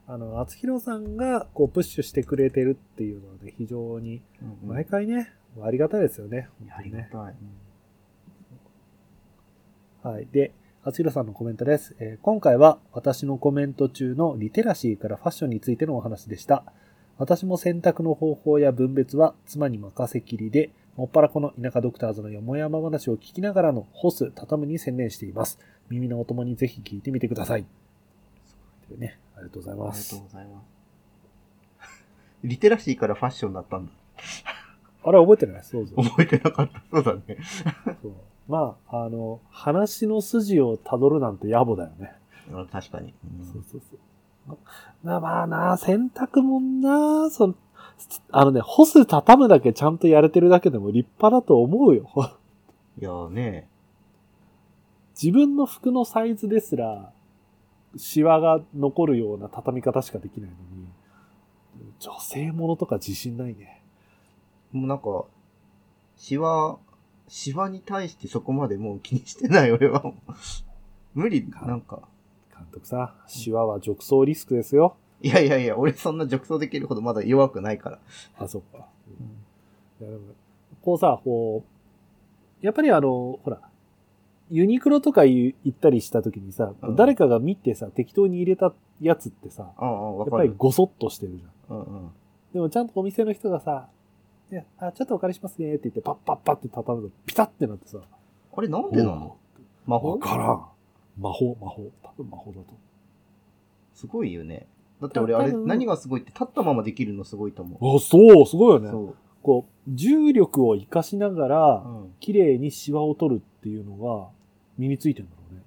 [0.08, 4.22] あの、あつひろさんが、こう、プッシュしてくれてるっていうのはね、非常に、
[4.66, 5.30] 毎回ね、
[5.62, 6.50] ありがたいですよね。
[6.64, 6.82] いやあ。
[6.82, 7.36] りがたい。
[10.04, 10.28] はい。
[10.32, 10.52] で、
[10.84, 16.64] あつひろさんのコメントです、えー今回は私のコメント中のリテラシーからファッションについてのお話でした。
[17.18, 25.60] 私も選択の方法や分別は妻に任せきりで、もっぱらこの田舎ドクターズのよもやま話を聞きながらの干す、畳むに専念しています。
[25.90, 27.66] 耳のお供にぜひ聞いてみてください。
[28.88, 30.10] というね、ありがとうございありがます。
[30.10, 30.66] とうございます。
[32.44, 33.92] リテラシーからファッションだったんだ。
[35.06, 35.64] あれ覚えてない？
[35.64, 36.04] そうそう。
[36.04, 36.82] 覚えてなかった。
[36.92, 37.38] そうだね。
[38.02, 38.12] そう
[38.48, 42.14] まあ、あの、話の筋をたどるなんて野暮だよね。
[42.52, 43.14] うん確かに。
[43.40, 45.08] うんそうそうそう。
[45.08, 47.56] なまあな、洗濯もんな、その、
[48.32, 52.10] あのね、干す、畳むだけちゃんとやれてるだけでも立派だと思うよ。
[53.00, 53.70] いやーね。
[55.22, 57.14] 自分の服のサイズですら、
[57.96, 60.88] シワが残るような畳み方しかできないのに、
[62.00, 63.73] 女性ものとか自信ないね。
[64.74, 65.26] もうなんか、
[66.18, 66.78] シワ、
[67.28, 70.04] シワに対してそこまでもう気にしてない 俺は。
[71.14, 72.02] 無理、なんか。
[72.56, 74.96] 監督さ、シワは褥瘡リスクですよ。
[75.22, 78.00] いやいやいや、俺そんな褥瘡できるほどまだ弱くないから。
[78.38, 78.88] あ、そっか。
[80.02, 80.22] いやでも
[80.82, 81.64] こうさ、こ
[82.62, 83.62] う、やっぱりあの、ほら、
[84.50, 90.54] ユニクロとか行ったりした時にさ、うん誰かが見てさ、適当に入れたやつってさ、ああ、わやっぱり。
[90.58, 91.78] ごそっとしてるじゃん。
[91.78, 92.12] うんうん。
[92.54, 93.88] でもちゃんとお店の人がさ、
[94.54, 97.98] いやあ、ちょっとお借りしますねって言って、パッパッパって畳むと、ピタってなってさ、
[98.56, 99.36] あれなんでなの？
[99.88, 100.12] 魔法？
[100.12, 100.66] わからん。
[101.20, 101.90] 魔法、魔法。
[102.04, 102.66] 多分魔法だと。
[103.96, 104.68] すごいよね。
[105.02, 108.84] だって俺あれ何がすごいって立ったままできるのすごいと思あ、そう、すごいよう。
[108.84, 108.92] ね。
[108.92, 111.84] そこう、重力を活かしながら。
[112.20, 114.30] 綺麗にシワを取るっていうのが
[114.78, 115.62] 身についてるんだろうね。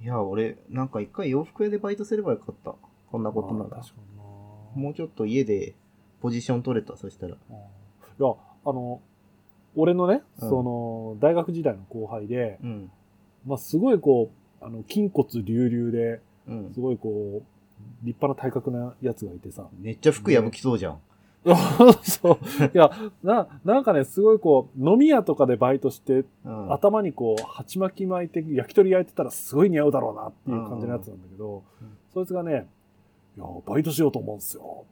[0.00, 2.74] いや、俺、なんか一回洋服屋でバイトすればよかった。
[3.10, 3.82] こんなことなら
[4.74, 5.74] もうちょっと家で
[6.22, 7.36] ポジション取れた、そしたら。
[8.20, 8.34] いや、
[8.66, 9.00] あの、
[9.74, 12.90] 俺のね、うんその、大学時代の後輩で、うん。
[13.46, 14.30] まあ、すごいこ
[14.60, 16.80] う、あの、筋骨隆々で、うんす。
[16.80, 17.42] ごいこう、
[18.04, 19.66] 立派な体格なやつがいてさ。
[19.80, 20.98] めっちゃ服破きそうじゃん。
[22.02, 22.38] そう。
[22.74, 22.90] いや、
[23.22, 26.72] な、なんかね、すごいこう、飲み屋とかでバイトして、うん。
[26.72, 32.68] 頭にこう、鉢巻き巻いて、焼き鳥焼いてたらすごい似合うだろうなっていう感じのやつなんだけど、うんそいつがね、
[33.36, 34.84] いや、バイトしようと思うんすよ。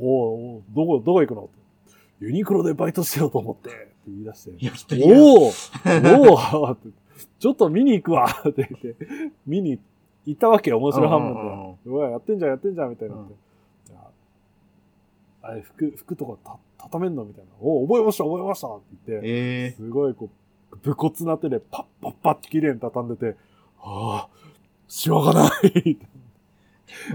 [0.00, 1.63] おうおうどこ、どこ行くのって。
[2.20, 4.50] ユニクロでバイトしようと思って、って言い出して。
[5.04, 6.76] おおおお
[7.38, 9.06] ちょっと見に行くわって言って、
[9.46, 9.78] 見に
[10.26, 11.90] 行ったわけよ、面白半分で。
[11.90, 13.34] うわ、やってんじゃん、やってんじゃん、みたいになって。
[13.86, 13.96] じゃ
[15.42, 17.50] あ、あれ、服、服とかた畳めんのみたいな。
[17.60, 20.30] おお、覚えました、覚えましたって言って、えすごいこ
[20.72, 23.36] う、武骨な手でパッパッパッって綺麗に畳んでて、
[23.80, 24.28] ああ、
[24.88, 25.98] シワがない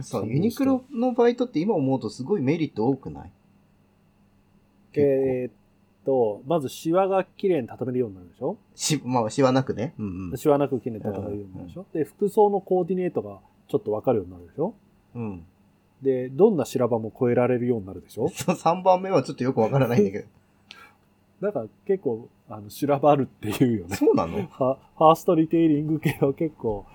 [0.02, 3.32] さ、ユニクロのバイトって今思うとすごいメリット多くない？
[4.96, 5.54] えーっ
[6.06, 8.58] と、まずシワが綺麗に畳めるようになるでしょ？
[8.76, 9.94] し、まあ、しわなくね。
[10.00, 14.74] うんシワなく綺麗に畳めるようになるでしょ、で、服装のコーディネートがちょっとわかるようになるでしょ？
[15.16, 15.22] うん。
[15.22, 15.46] うん。
[16.02, 18.30] で、どんな修羅場も越えられるようになるでしょ？
[18.34, 20.26] そ3番目はちょっとよくわからないんだけど。
[21.42, 23.96] だから結構、あの、修羅場あるっていうよね。
[23.96, 24.34] そうなの？
[24.48, 26.86] ファファーストリテイリング系は結構、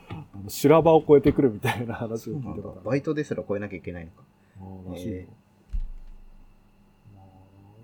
[0.48, 2.80] 修羅場を超えてくるみたいな話を聞いたことある。
[2.84, 4.22] バイトですら超えなきゃいけないのか。
[4.60, 5.22] あーらしいよ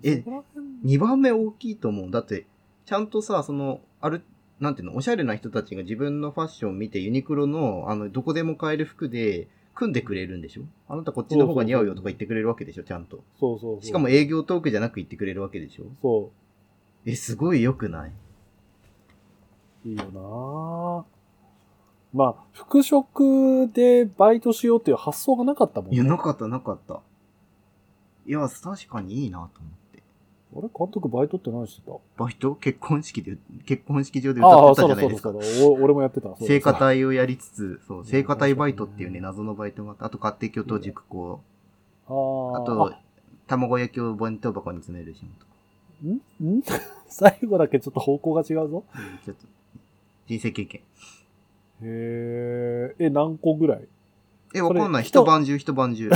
[0.03, 2.11] ええそこら辺2番目大きいと思う。
[2.11, 2.45] だって、
[2.85, 4.23] ちゃんとさ、その、ある、
[4.59, 10.63] なんていうの、おしゃれな人たちが自分のファッションを見て、ユニクロの、あの、どこでも買える服で、組んでくれるんでしょ？
[10.89, 12.83] あなたこっちの方が似合うよとか言ってくれるわけでしょ？
[12.83, 13.23] ちゃんと。
[13.39, 13.83] そうそうそう。
[13.83, 15.85] しかも営業トークじゃなく言ってくれるわけでしょ？
[16.01, 16.29] そ
[17.05, 18.11] え、すごい良くない？
[19.85, 21.03] ういいよなぁ
[22.13, 26.09] まあ、服飾でバイトしようっていう発想がなかったもんいや、ね。
[26.09, 26.99] なかった、なかった。
[28.25, 29.80] いや、確かにいいなと思って。
[30.53, 30.61] あれ？
[30.77, 31.93] 監督バイトって何してた？
[32.17, 32.55] バイト？
[32.55, 35.81] 結婚式で、結婚式場で歌ってたじゃないですかそうだそう。
[35.83, 36.35] 俺もやってた。
[36.37, 41.41] 聖歌隊をやりつつ、そう、ん聖歌隊バイトっていうね、謎のバイトがあって、あと家庭教頭塾校、
[42.07, 42.93] あーあと、
[43.47, 45.21] 卵焼きを弁当箱に詰める仕
[46.01, 46.45] 事。
[46.45, 46.57] ん？
[46.57, 46.61] ん？
[47.07, 48.83] 最後だけちょっと方向が違うぞ。
[48.95, 49.45] うんちょっと、
[50.27, 50.81] 人生経験。
[51.83, 53.87] へえ、え、何個ぐらい？
[54.53, 55.03] え、わかんない。
[55.03, 55.21] 人？
[55.21, 56.09] 一晩中、一晩中。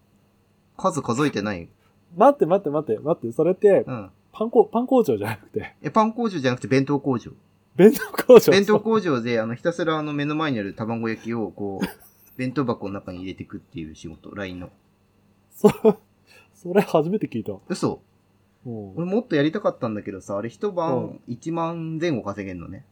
[0.76, 1.68] 数数えてない。
[2.16, 4.10] 待って待って待って待って、それって、うん。
[4.32, 7.32] パン工、パン工場じゃなくて、え、パン工場じゃなくて弁当工場。
[7.76, 8.52] 弁当工場。
[8.52, 11.86] 弁当工場で、あの、ひたすらあの、目の前にある卵焼きを、こう、
[12.36, 14.70] 弁当箱の中に入れていくっていう仕事、LINE の。
[15.50, 15.68] そ、
[16.54, 17.52] それ初めて聞いた。
[17.68, 18.02] 嘘
[18.66, 18.96] うん。
[18.96, 22.84] 俺もっとやりたかったんだけどさ、あれ一う晩1万前後稼げんのね。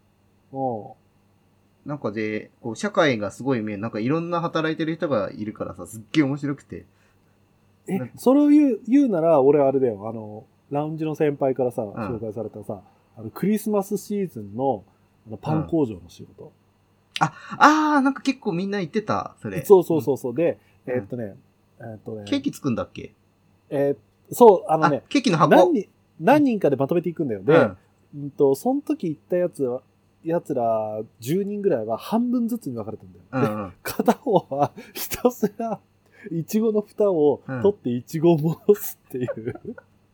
[0.53, 1.89] うん。
[1.89, 3.83] なんかで、こう、社会がすごい見える。
[3.83, 6.87] なんかいろんな働いてる人がいるからさ、すっげえ面白くて。
[7.89, 12.83] え、それを言う、言うなら、俺あれだよ、あの、ラウンジの先輩からさ、ん紹介されたさ、
[13.17, 14.85] あの、クリスマスシーズンの、
[15.27, 16.53] あのパン工場の仕事。
[17.21, 19.65] あー、なんか結構みんな言ってた、それ。
[19.65, 20.35] そうそうそうそう。
[20.35, 21.35] で、うんえーっとね、
[21.81, 23.13] えーっとね、ケーキ作んだっけ？
[23.71, 25.51] えーそう、あのあね、ケーキの箱？
[25.57, 25.89] 何人、
[26.21, 27.43] 何人かでまとめていくんだよ。
[27.43, 27.77] で、うん
[28.17, 29.83] うんと、その時行ったやつは、
[30.25, 33.47] やつら10人ぐらいは半分ずつに分かれたんだよ。
[33.47, 33.73] でうんうん。
[33.83, 35.81] 片方はひたすら、
[36.33, 39.61] いちごの蓋をうん取っていちごを戻すっていう、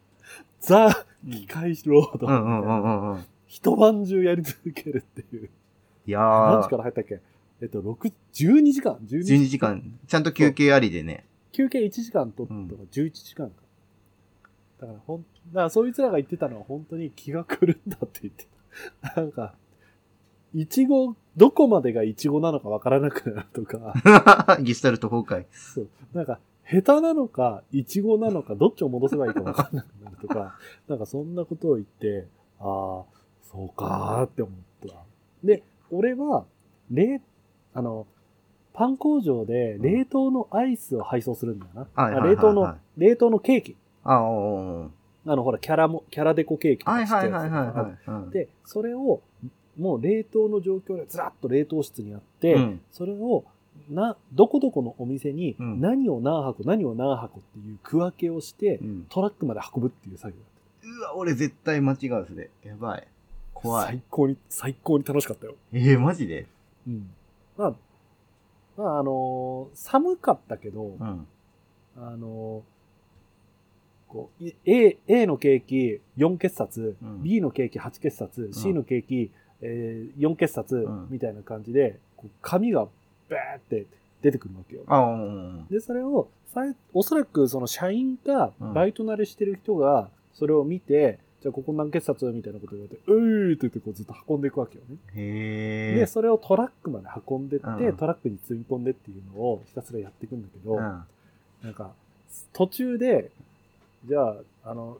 [0.61, 2.75] ザ・機械労働みたいうんうんうんな。
[2.75, 3.25] うんうん。
[3.47, 5.51] 一晩中やり続けるっていう。
[6.07, 7.21] いや何時ーか、ら入ったっけ？
[7.61, 11.25] えっと、6、12時間 ?12 12時間、ちゃんと休憩ありでね。
[11.53, 13.55] 休憩1時間取ったのが11時間か。
[14.81, 18.47] だからほん、だからそいつらが言ってたのは本当に気が狂うんだって言って
[19.03, 19.21] た。
[19.21, 19.55] なんか、
[20.55, 23.95] いちご、どこまでがいちごなのかわからなくなるとか、
[24.63, 25.47] ギスタルト崩壊。
[25.53, 25.89] そう。
[26.13, 30.57] なんか、下手なのか、イチゴなのか、どっちを戻せばいいか分かんなくなるとか、
[30.89, 32.27] なんかそんなことを言って、
[32.61, 33.05] ああ、
[33.43, 34.95] そうかーって思った。
[35.43, 36.45] で、俺は、
[36.91, 37.21] 冷、
[37.75, 38.07] あの、
[38.73, 41.81] パン工場で冷凍のアイスを配送するんだよな。
[41.95, 43.77] はいはいはいはいあ冷凍の、冷凍のケーキ。
[44.03, 44.21] ああ、
[45.27, 48.31] あの、ほら、キャラも、キャラデコケーキとはいはいいはいはいはいうん。
[48.31, 49.21] で、それを、
[49.79, 53.45] もう冷凍の状況でずらっと冷凍室にあって、うんそれを、
[53.91, 60.41] な、どこどこのお店にうん何を何箱、何を何箱っていう区分けをして、うんトラックまで運ぶっていう作業
[60.99, 62.51] うわ、俺絶対間違うそれ。
[62.65, 63.09] やばい。
[63.53, 63.87] 怖い。
[63.87, 65.55] 最高に、最高に楽しかったよ。
[65.73, 66.47] ええマジで？
[66.87, 67.11] うん。
[67.57, 67.75] まあ、
[68.77, 71.27] まあ、あのー寒かったけど、うん。
[71.97, 72.75] あのー
[74.09, 82.87] こう、い A、A のケーキ4結冊、うん B のケーキ8結冊、C のケーキ、えー4結冊、うんみたいな感じで、こう紙が
[83.29, 83.87] バーって
[84.23, 84.83] 出てくるわけよ。
[85.71, 86.29] で、それを、
[86.93, 94.97] おそらくその社員か、うんバイト慣れしてる人が、それを見て、じゃあここ何結冊みたいなこと言われて、うーって言ってこうずっと運んでいくわけよね。
[95.95, 100.81] で、それをトラックまで運んでって、うんトラックに積み込んでっていうのをひたすらやっていくんだけど、うん。
[100.81, 101.93] なんか、
[102.53, 103.31] 途中で、
[104.07, 104.99] じゃあ、あの、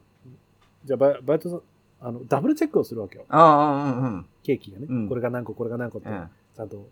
[0.85, 1.63] じゃあバイバイトさん、
[2.01, 3.25] あの、ダブルチェックをするわけよ。
[3.31, 4.27] ああ、うんうん。
[4.45, 4.87] ケーキがね。
[4.89, 6.29] うんこれが何個、これが何個って、うん。
[6.57, 6.87] ちゃんと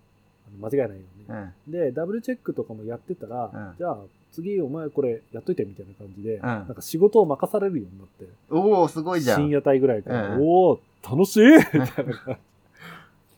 [0.60, 1.54] 間違いないようにね。
[1.66, 1.72] うん。
[1.72, 3.98] で、ダブルチェックとかもやってたら、うんじゃあ、
[4.32, 9.40] 次お前これやっといてみたいな感じで、んなんか仕事を任されるようになって、おおすごいじゃん。
[9.40, 12.12] 深夜帯ぐらいから、うんおお楽しいみたいな感じ。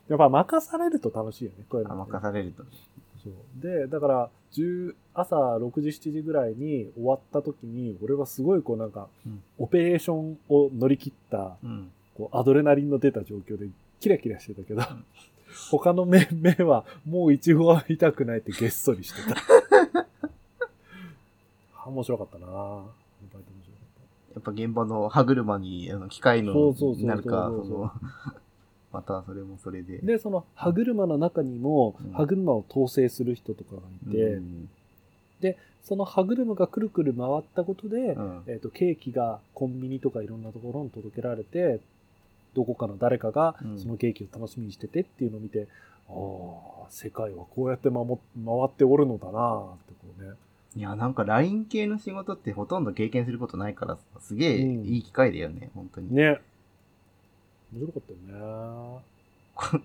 [0.09, 2.63] やっぱ任されると楽しいよね、こういうあの任されると。
[3.23, 11.91] そうで、だから、10朝6時、7時ぐらいに終わった時に、俺はすごいこうなんか、うんオペレーションを乗り切った、うん。
[12.17, 13.67] こうアドレナリンの出た状況で
[14.05, 14.83] キラキラしてたけど、
[15.71, 20.05] 他の目目はもうイチゴは痛くないってげっそりしてた。
[21.75, 22.47] あ 面白かったな。
[22.47, 27.07] やっぱ現場の歯車に、あの、機械のそうそうそうそう。
[27.07, 27.51] なるか、
[28.93, 30.01] またそれもそれで。
[30.01, 32.13] たで、その歯車の中にもうん。
[32.13, 34.69] 歯車を統制する人とかがいて、うん。
[35.83, 38.43] その歯車がくるくる回ったことで、うん。
[38.49, 41.81] えー、とケーキがコンビニとかいろんなところに届けられて
[42.55, 43.79] どこかの誰かがうん。
[43.79, 45.69] そのケーキを楽しみにしててっていうのを見て、
[46.09, 50.33] ああ世界はこうやって守回っておるのだなあってこうね。
[50.77, 54.85] いや、なんか LINE 系の仕事ってほとんど経験することないからさ、すげえうん。
[54.85, 56.13] いい機会だよね、本当に。
[56.15, 56.41] ね。
[57.73, 59.85] 面白かったよね。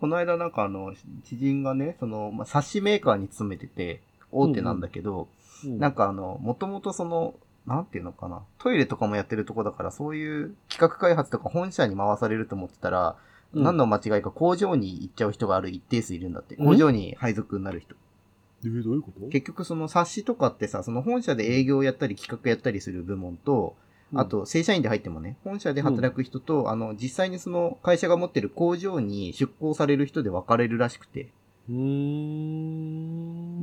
[0.00, 4.00] この間なんかあの、知人がね、その、まあ、冊子メーカーに勤めてて、
[4.32, 5.28] 大手なんだけど、
[5.64, 5.78] うん。
[5.78, 7.34] なんかあの、もともとその、
[7.68, 13.16] なんていうのかな、トイレとかもやってるとこだから、そういう企画開発とか本社に回されると思ってたら、
[13.52, 13.62] うん。
[13.62, 16.54] 何の間違いか工場に行っちゃう人がある一定数いるんだって。
[16.56, 16.66] うん。
[16.66, 17.94] 工場に配属になる人。
[18.64, 19.28] えーどういうこと？
[19.28, 23.76] 結局その冊子とかってさ、その本社で営業やったり企画やったりする部門と、
[24.14, 31.28] あ、と正社員で入ってもね、本社で働く人と、あの、実際にその会社が持ってる工場に出向される人で分かれるらしくて。
[31.68, 33.17] うんうーん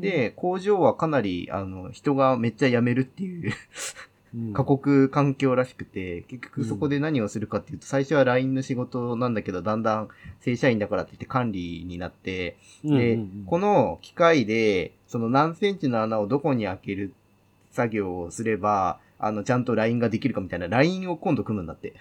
[0.05, 3.53] で、工場はかなり、あの、人がめっちゃ辞めるっていう
[4.35, 4.53] うん。
[4.53, 10.09] 過酷環境らしくて、結局そこで何をするかっていうと、最初は LINE の仕事なんだけど、だんだん
[10.41, 17.13] 正社員だからって言って管理になって、で、この機械で、その何センチの穴をどこに開ける
[17.71, 21.93] 作業をすれば、あの、ちゃんと LINE ができるかみたいな LINE を今度組むんだって。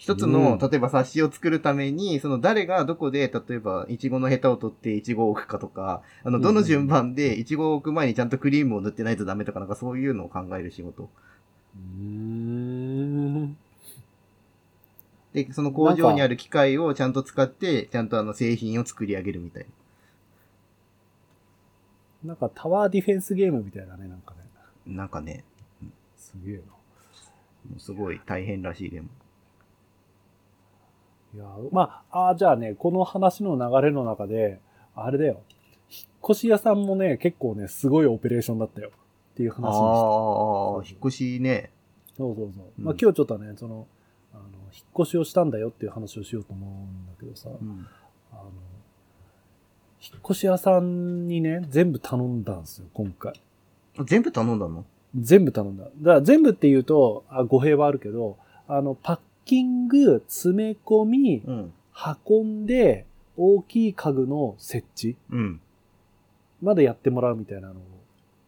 [0.00, 11.02] 一つの、うん例えば冊子を作るために、その誰がどこで、例えば、イチゴのヘタを取ってイチゴを置くかとか、あの、どの順番でイチゴを置く前にちゃんとクリームを塗ってないとダメとか、なんかそういうのを考える仕事。
[11.02, 13.58] うーん
[15.34, 19.66] で、その工場にある機械をちゃんと使って、ちゃんとあの製品を作り上げるみたい
[22.24, 24.38] なんかタワーディフェンスゲームみたいなね、なんかね。
[24.86, 24.94] な。
[25.02, 25.44] なんかね、
[26.16, 26.62] すげえな。
[27.78, 29.08] すごい大変らしいでも。
[31.34, 34.60] いや、まあ、あーじゃあね、この話の流れの中で、
[34.94, 35.40] あれだよ。
[35.90, 38.90] 引っ越し屋さんもね、結構ね、すごいオペレーションだったよ。
[38.90, 40.90] っていう話にあした。
[40.90, 41.70] あ、引っ越しね。
[42.16, 42.64] そうそうそう。
[42.78, 43.86] うんまあ今日ちょっとね、その、
[44.34, 47.86] あの、引っ越しをしたんだよっていう話をしようと思うんだけどさ、うん。
[48.32, 48.50] あの、
[50.02, 53.34] 引っ越し屋さんにね、全部頼んだんですよ、今回。
[54.04, 54.84] 全部頼んだの？
[55.16, 55.84] 全部頼んだ。
[55.84, 58.36] だから全部って言うと、あ語弊はあるけど、
[58.68, 61.72] あの、パッキング、詰め込み、うん。
[62.28, 65.60] 運んで、大きい家具の設置うん。
[66.62, 67.76] までやってもらうみたいなのを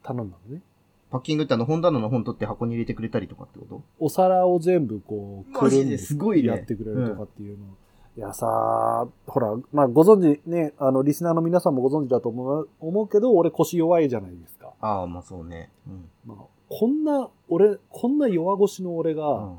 [0.03, 0.63] 頼んだのね。
[1.11, 3.83] パッキングってあの本棚の本取って箱に入れてくれたりとかってこと？
[3.99, 7.69] お皿を全部こう、マジでくるんすごいねやってくれるとかっていうのを
[8.17, 14.73] いやさ、ほら、まあご存知ね、あの、リスナーの皆さんもご存知だと思う思うけど、俺腰弱いじゃないですか。
[14.81, 15.71] ああ、まあそうね。
[15.87, 16.11] うん。
[16.27, 19.59] まあ、こんな、俺、こんな弱腰の俺が、うん。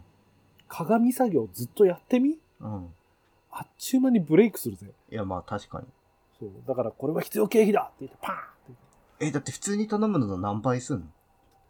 [0.67, 2.39] 鏡作業ずっとやってみ？
[2.59, 2.93] うん。
[3.51, 4.87] あっちゅう間にブレイクするぜ。
[5.11, 5.87] いや、まあ確かに。
[6.39, 6.49] そう。
[6.67, 8.35] だから、これは必要経費だって言って、パー
[8.71, 8.77] ンっ
[9.19, 11.05] てえ、だって普通に頼むのと何倍すんの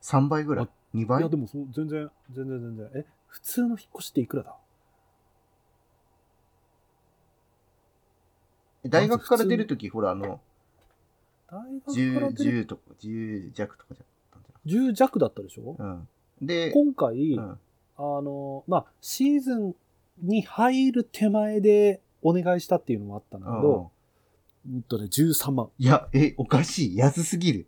[0.02, 0.66] ?3 倍ぐらい？
[0.66, 2.90] あ ?2 い倍や、でもそう、全然、全然全然。
[2.96, 4.56] え、普通の引っ越しっていくらだ？
[8.86, 10.42] 大学から出るとき、ほら、あの、
[11.48, 16.08] 大学から10、出る10とか、10弱とかじゃったん10弱だったでしょ、じゃん。
[16.42, 16.48] うん。
[16.48, 17.60] で、今回、うん。
[17.98, 19.76] あの、まあ、シーズン
[20.22, 23.92] に入る手前でお願いしたっていうのもあったんだけど、
[24.72, 25.70] うんとね、13万。
[25.78, 26.98] いや、え、おかしい。
[26.98, 27.68] 安すぎる。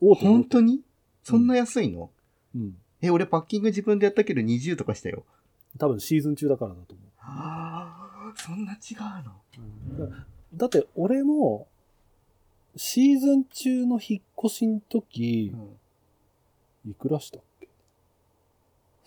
[0.00, 0.80] 大手本当に？
[1.24, 2.10] そんな安いの、
[2.54, 2.76] うん。
[3.02, 5.24] え、俺パッキング自分でやったけど20とかしたよ。
[5.78, 9.32] 多分シーズン中だからだと思はあ、そんな違うの？
[9.98, 10.02] う。
[10.02, 11.66] うんだだって、俺も、
[12.76, 15.52] シーズン中の引っ越しの時、
[16.88, 17.40] いくらした？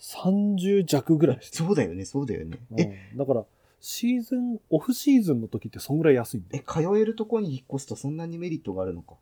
[0.02, 1.38] ?30 弱ぐらい。
[1.40, 2.58] そうだよね、そうだよね。
[2.76, 3.44] え、うんだから、
[3.80, 6.64] シーズン、オフシーズンの時ってそんぐらい安いんだえ、よ。
[6.66, 9.14] 通えるとこに引っ越すとそんなにメリットがあるのか。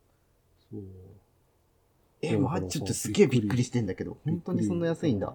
[0.71, 0.83] そう
[2.23, 5.35] え、まあ、ちょっとすげえびっくりしてんだけど、本当にそんな安いんだ。。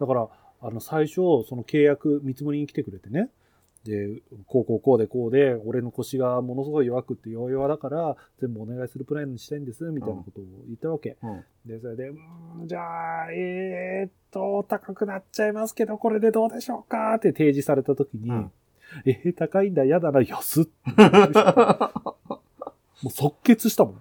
[0.00, 0.28] だから、
[0.62, 3.28] あの、最初、その契約、見積もりに来てくれてね。
[3.84, 11.16] で、こうこうこうでこうで、俺の腰がものすごい弱くって弱々だから、全部お願いするプランにしたいんです、みたいなことを言ったわけ。
[11.22, 11.44] うん。
[11.66, 18.52] で、それで、うーん、じゃあ、えー、っと、高くなっちゃいますけど、これでどうでしょうかって提示されたときに、うん
[19.04, 20.66] えー、高いんだ、やだな、安っ。
[23.02, 24.00] もう即決したもん。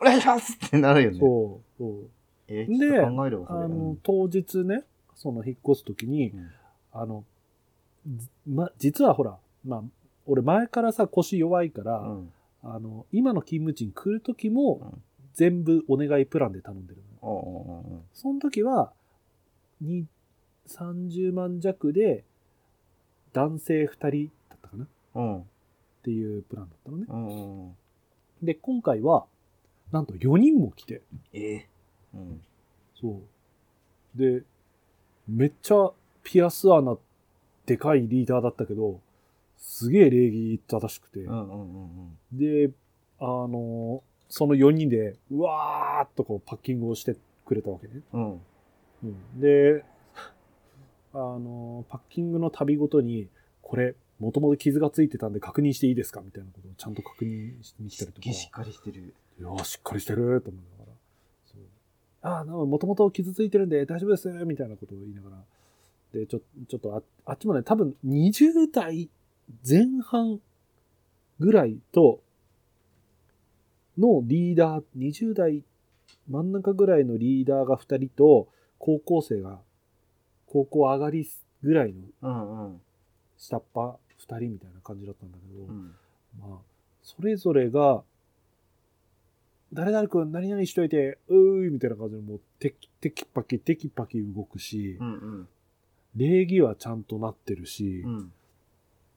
[0.00, 1.18] お願いしますってなるよね。
[1.20, 2.10] そう、そう。
[2.48, 3.64] え、でちょっと考えるわ、それ。
[3.64, 4.82] あの、当日ね、
[5.14, 6.50] その引っ越すときに、うん
[6.92, 7.31] あの、ず
[8.46, 9.82] ま、実はほら、まあ、
[10.26, 12.32] 俺前からさ、腰弱いから、うん。
[12.64, 15.02] あの、今の勤務地に来るときもうん、
[15.34, 18.92] 全部お願いプランで頼んでるのうおうおうその時は、
[19.80, 20.06] に、
[20.68, 22.24] 30万弱で、
[23.32, 24.84] 男性2人だったかな？
[24.84, 25.44] っうん。
[26.04, 27.06] ていうプランだったのね。
[27.08, 27.76] うんうんうん。
[28.42, 29.26] で、今回は、
[29.90, 31.68] なんと4人も来て、ええ。
[32.14, 32.42] うん。
[33.00, 33.20] そ
[34.16, 34.18] う。
[34.18, 34.42] で、
[35.28, 35.90] めっちゃ
[36.22, 36.96] ピアス穴
[37.66, 39.00] でかいリーダーだったけど、
[39.58, 41.84] すげえ礼儀正しくて、うんうん
[42.32, 42.70] うんで、
[43.20, 48.00] あのその4人で、うわーっとこうパッキングをしてくれたわけね。
[48.12, 48.32] うん。
[48.32, 48.40] うん。
[49.04, 49.84] うん、で、
[51.14, 53.28] あのパッキングの旅ごとに、
[53.60, 58.32] これ、もともと傷がついてたんで確認していいですかみたいなことをちゃんと確認しに来たりとか。
[58.32, 59.14] しっかりしてる。
[59.38, 60.96] いやーしっかりしてると思いながら。
[61.44, 61.60] そう
[62.22, 65.36] ああ、もともと傷ついてるんで大丈夫ですみたいなことを言いながら。
[66.12, 69.08] で、ちょちょっとああっちもね、多分20代
[69.68, 70.40] 前半
[71.38, 72.20] ぐらいと、
[73.98, 75.62] のリーダー、20代
[76.28, 78.48] 真ん中ぐらいのリーダーが2人と、
[78.78, 79.60] 高校生が、
[80.46, 81.28] 高校上がり
[81.62, 82.80] ぐらいの。
[83.36, 85.94] 下っ端2人みたいな感じだったんだけど、うん。
[86.40, 86.58] まあ、
[87.02, 88.02] それぞれが、
[89.72, 95.48] 誰々君何々しといて、うーいみたいな感じで、もう、テキテキパキ、テキパキ動くし、うんうん。
[96.16, 98.32] 礼儀はちゃんとなってるし、うん。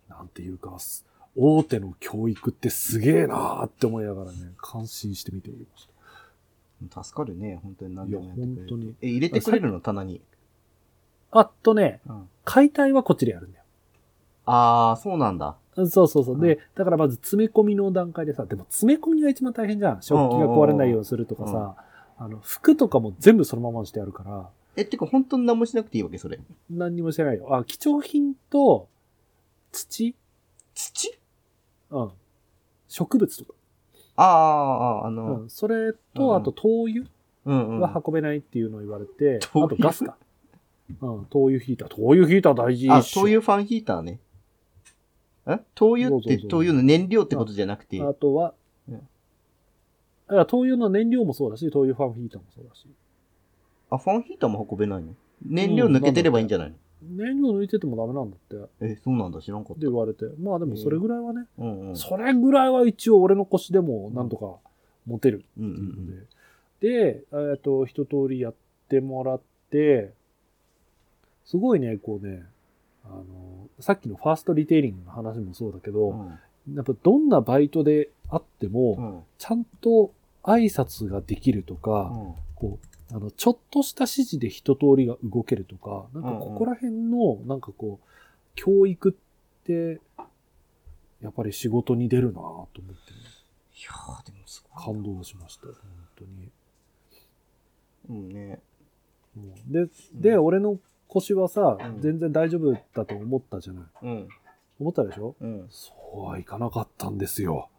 [0.10, 1.06] なんていうか、す
[1.36, 5.88] 大手の教育ってすげえなーって思いながらね、感心して見ておりまし
[6.90, 7.04] た。
[7.04, 10.22] 助かるね、本当に何でもやってくれるいや本当にえ、入れてくれるの棚に？
[11.32, 12.30] あとね、うん。
[12.46, 13.64] 解体はこっちでやるんだよ。
[14.46, 15.56] あー、そうなんだ。
[15.76, 16.36] そうそうそう。
[16.36, 20.02] うんで、だからまず詰め込みの段階でさ、でも詰め込みが一番大変じゃん。
[20.02, 21.76] 食器が壊れないようにするとかさ、
[22.18, 26.40] あの、服とかも全部そのままにしてあるから、え、ってか本当に何もしなくていいわけ、それ。
[26.70, 27.56] 何にもしてないよ。
[27.56, 28.88] あ、貴重品と
[29.72, 30.16] 土？
[30.74, 31.18] 土？
[31.92, 32.12] うん。
[32.88, 33.54] 植物とか。
[34.18, 35.50] あーあー、あの、うん。
[35.50, 37.06] それうんと、あと灯油
[37.46, 37.80] うんうん。
[37.80, 39.66] は運べないっていうのを言われて、灯油？
[39.66, 40.18] あとガスか。
[40.90, 41.26] うん。
[41.26, 41.88] 灯油ヒーター。
[41.90, 44.20] 灯油ヒーター大事あ、灯油ファンヒーターね。
[45.48, 45.60] え？
[45.76, 48.02] 灯油って灯油の燃料ってことじゃなくて。
[48.02, 48.54] あとは、
[48.90, 49.08] うん
[50.28, 52.88] 灯油の燃料もそうだし、灯油ファンヒーターもそうだし。
[53.90, 55.14] あ、ファンヒーターも運べないの？
[55.46, 58.56] 燃料抜けてればいいんじゃないの、燃料抜いててもダメなんだって。
[58.56, 59.82] ってえ、そうなんだ、知らんかった。
[59.82, 60.26] 言われて。
[60.40, 61.96] まあでもそれぐらいはね、うんうん。
[61.96, 64.56] それぐらいは一応俺の腰でもなんとか
[65.06, 66.14] 持てるうんうっていうのんで、
[66.80, 68.54] で、えっと、一通りやっ
[68.90, 70.14] てもらって、
[71.46, 72.44] すごいね、こうね、
[73.04, 73.24] あの、
[73.80, 76.40] さっきのファーストリテイリングの話もそうだけうど、ん。
[76.74, 79.22] やっぱどんなバイトであっても、うん。
[79.38, 80.12] ちゃんと
[80.44, 82.36] 挨拶ができるとうか、ん。
[82.56, 88.08] こう、あの、ちょっとした指示で一通りが動けるとか、なんかここら辺の、なんかこう、
[88.56, 90.02] 教育って
[91.22, 94.84] やっぱり仕事に出るなぁと思ってね、いやー、でもすごい。
[94.84, 95.68] 感動しました。
[95.68, 95.76] 本
[96.18, 96.52] 当に。
[98.10, 98.62] うんね。
[99.68, 103.86] で、で、俺の腰はさ、うん全然大丈夫だと思ったじゃない。
[104.04, 104.28] うん。
[104.82, 105.36] 思ったでしょ？
[105.40, 105.68] うん。
[105.70, 107.70] そうはいかなかったんですよ。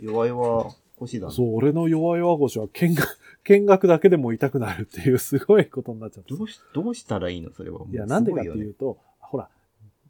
[0.00, 1.34] 弱々腰だね。
[1.34, 6.34] そう、俺の弱々腰は見学、 見学だけでも痛くなるっていう すごいことになっちゃった。
[6.34, 7.52] どうし、どうしたらいいの？
[7.52, 7.80] それは。
[7.90, 9.48] いや、なんでかっていうと、ほら、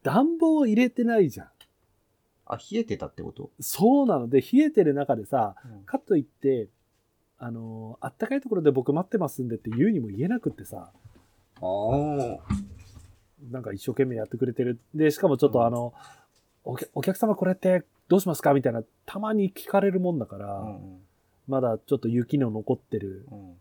[0.03, 1.49] 暖房入れてないじゃん。
[2.47, 3.51] あ、冷えてたってこと？
[3.61, 6.69] そうなので、冷えてる中でさ、うんかといって、
[7.39, 10.93] あのーあったかいところで僕待ってますんでって言うにも言えなくってさ、
[11.61, 12.39] ああ。
[13.51, 14.79] なんか一生懸命やってくれてる。
[14.95, 15.93] で、しかもちょっうんとあの、
[16.65, 17.83] お客お客様これって
[18.13, 18.53] どうしますか？
[18.53, 20.99] みたいな、たまに聞かれるもんだから、うん
[21.49, 23.57] まだちょっと雪の残ってる、うん。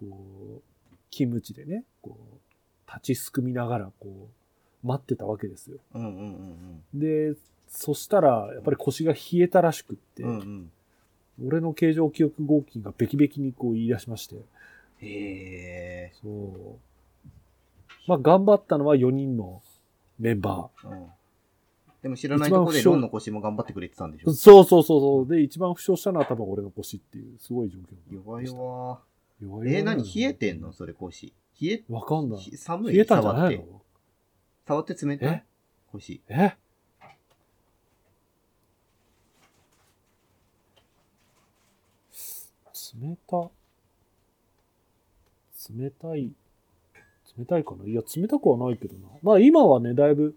[0.00, 0.06] こ
[0.58, 0.62] う、
[1.12, 4.28] 勤務地でね、こう、立ちすくみながら、こ
[4.82, 5.78] う、待ってたわけですよ。
[5.94, 7.34] うんうんうんで、
[7.68, 10.30] そしたら、やっぱり腰が冷えたらしくって、うん。
[10.30, 10.70] うん
[11.38, 11.46] うん。
[11.46, 16.12] 俺の形状記憶合金がベキベキにこう言い出しまして、へえ。
[16.20, 17.28] そう。
[18.08, 19.62] まあ、頑張ったのは4人の
[20.18, 21.06] メンバうん。
[22.02, 24.30] でも知らないところでロンの腰も頑張ってくれてたんでしー。
[24.30, 25.28] ょそうそうそうそう。
[25.28, 28.14] で、一番負傷したのは多分俺の腰っていう、すごい状況。
[28.14, 29.00] 弱々。
[29.42, 30.02] 弱々えー、何？
[30.02, 30.72] 冷えてんの？
[30.72, 31.34] それ腰。
[31.60, 32.38] 冷え、わかんない。
[32.40, 32.94] ひ寒い？
[32.94, 33.82] 冷えたんじゃないの？
[34.66, 35.36] 触って冷たえ？
[35.36, 36.22] い腰。
[36.28, 36.56] え？
[43.02, 43.50] 冷た。
[45.78, 46.32] 冷たい。
[47.38, 47.84] 冷たいかな？
[47.84, 49.06] いや、冷たくはないけどな。
[49.22, 50.34] まあ今はね、だいぶ、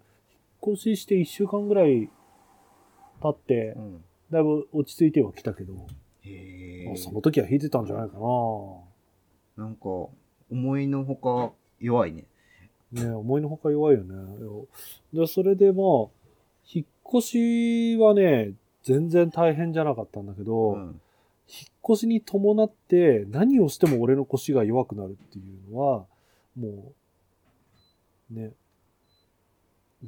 [0.66, 2.10] 越しして1週間ぐらい
[3.22, 4.04] 経ってう、ん。
[4.32, 5.88] だいぶ落ち着いてはきたけど、
[6.96, 8.18] その時は引いてたんじゃないか
[9.58, 9.64] な。
[9.66, 9.84] なんか、
[10.52, 12.26] 思いのほか弱いね。
[12.92, 14.16] ね思いのほか弱いよね。
[15.14, 15.84] で、それでまあ、
[16.72, 16.86] 引っ
[17.20, 18.54] 越しはね、
[18.84, 21.00] 全然大変じゃなかったんだけど、うん。
[21.48, 26.06] 引っ越しに伴って何をしても俺の腰が弱くなるっていうのは、
[26.56, 26.94] も
[28.32, 28.52] う、ね、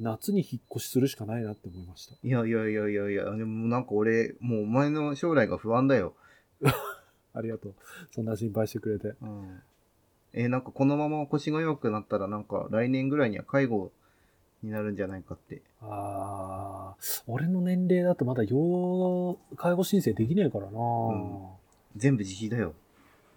[0.00, 2.14] 夏に引っ越しするしかないなって思いました。
[2.22, 6.14] いやいやいやいやいや、でもなんか俺、もうお前の将来が不安だよ。
[7.34, 7.74] ありがとう。
[8.12, 9.14] そんな心配してくれて。
[9.20, 9.60] うん。
[10.32, 13.90] えーなんかこのまま腰が弱くなったらなんか来年ぐらいには介護
[14.62, 15.62] になるんじゃないかって。
[15.80, 21.48] あー、俺の年齢だとまだ要介護申請できねえからな、ん
[21.96, 22.74] 全部自費だよ。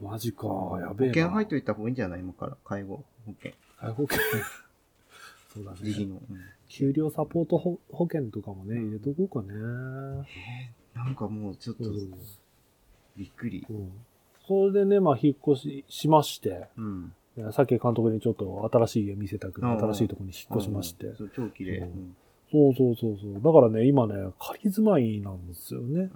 [0.02, 0.48] マジか、
[0.82, 1.14] や保べえな。
[1.14, 2.20] 険入っといた方がいいんじゃない？
[2.20, 2.58] 今から。
[2.66, 3.54] 介護保険。
[3.80, 4.20] 介護保険。
[5.64, 6.06] そうだね。
[6.06, 6.16] の。
[6.16, 6.22] うん
[6.70, 9.60] 給料サポート保保険とかもね、入れとこうかね。
[10.94, 11.84] なんかもうちょっと
[13.18, 13.66] びっくり。
[13.68, 13.92] そううん
[14.48, 16.68] それでね、まあ、引っ越ししまして、
[17.52, 21.08] さっき監督にちょっと新しい家見せたくて、うん新しいところに引っ越しまして。
[21.08, 21.78] うんそう、超綺麗。
[21.80, 22.16] ううんん。
[22.52, 23.34] そうそうそうそう。
[23.44, 25.88] だからね、今ね、仮住まいなんですよね。
[25.88, 26.10] うんうん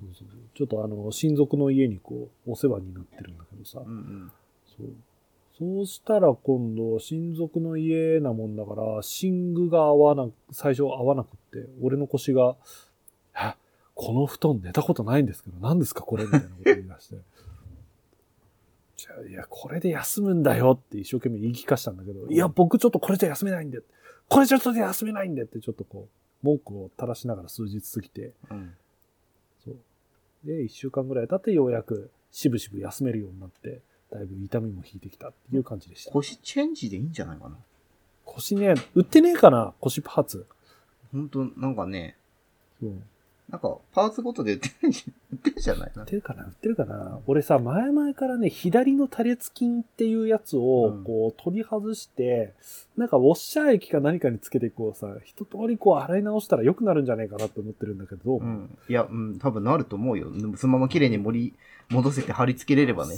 [0.00, 3.80] そうそうそうちょっとあの、親族の家にこう、お世話になってるんだけどさ。
[3.80, 3.96] うんうん。
[3.96, 4.32] うん
[4.76, 4.86] そう。
[5.58, 8.82] そうしたら今度、親族の家なもんだから、
[9.22, 12.56] 寝具が合わな、最初合わなくって、俺の腰が、
[13.34, 13.54] え、
[13.94, 16.24] この布団寝たことないんですけど、何ですかこれ？
[16.24, 17.16] みたいなこと言い出して。
[18.96, 23.80] じゃあ、いや、これで休むんだよって一生懸命言い聞かしたんだけど、いや、僕ちょっとこれじゃ休めないんで、
[24.28, 26.08] これじゃちょっと休めないんでってちょっとこ
[26.42, 28.74] う、文句を垂らしながら数日過ぎて、うん。
[29.64, 29.76] そう。
[30.44, 33.80] で、一週間ぐらい経ってようやく、しぶしぶ休めるようになって、
[34.12, 36.12] だいぶ痛みも引いてきたっていう感じでした。
[36.12, 37.56] 腰チェンジでいいんじゃないかな。
[38.24, 40.46] 腰ね、売ってねえかな腰パーツ。
[41.12, 42.16] ほんと、なんかね、
[42.80, 42.92] そう。
[43.48, 45.92] なんかパーツごとで売ってるんじゃ売ってるじゃない？
[45.94, 46.08] な売っ。
[46.08, 52.54] てるかな売ってるかな俺さ、前々からね、左の多裂筋っていうやつをうん、こう、取り外して、
[52.96, 58.76] なんかウォッシャー液か何かにつけて、こうさ、一通りこう洗い直したら良くなるんじゃないかなって思ってるんだけど、うん。
[58.88, 60.26] いや、うん、多分なると思うよ。
[60.56, 61.54] そのまま綺麗に盛り、
[61.88, 63.14] 戻せて貼り付けれればね。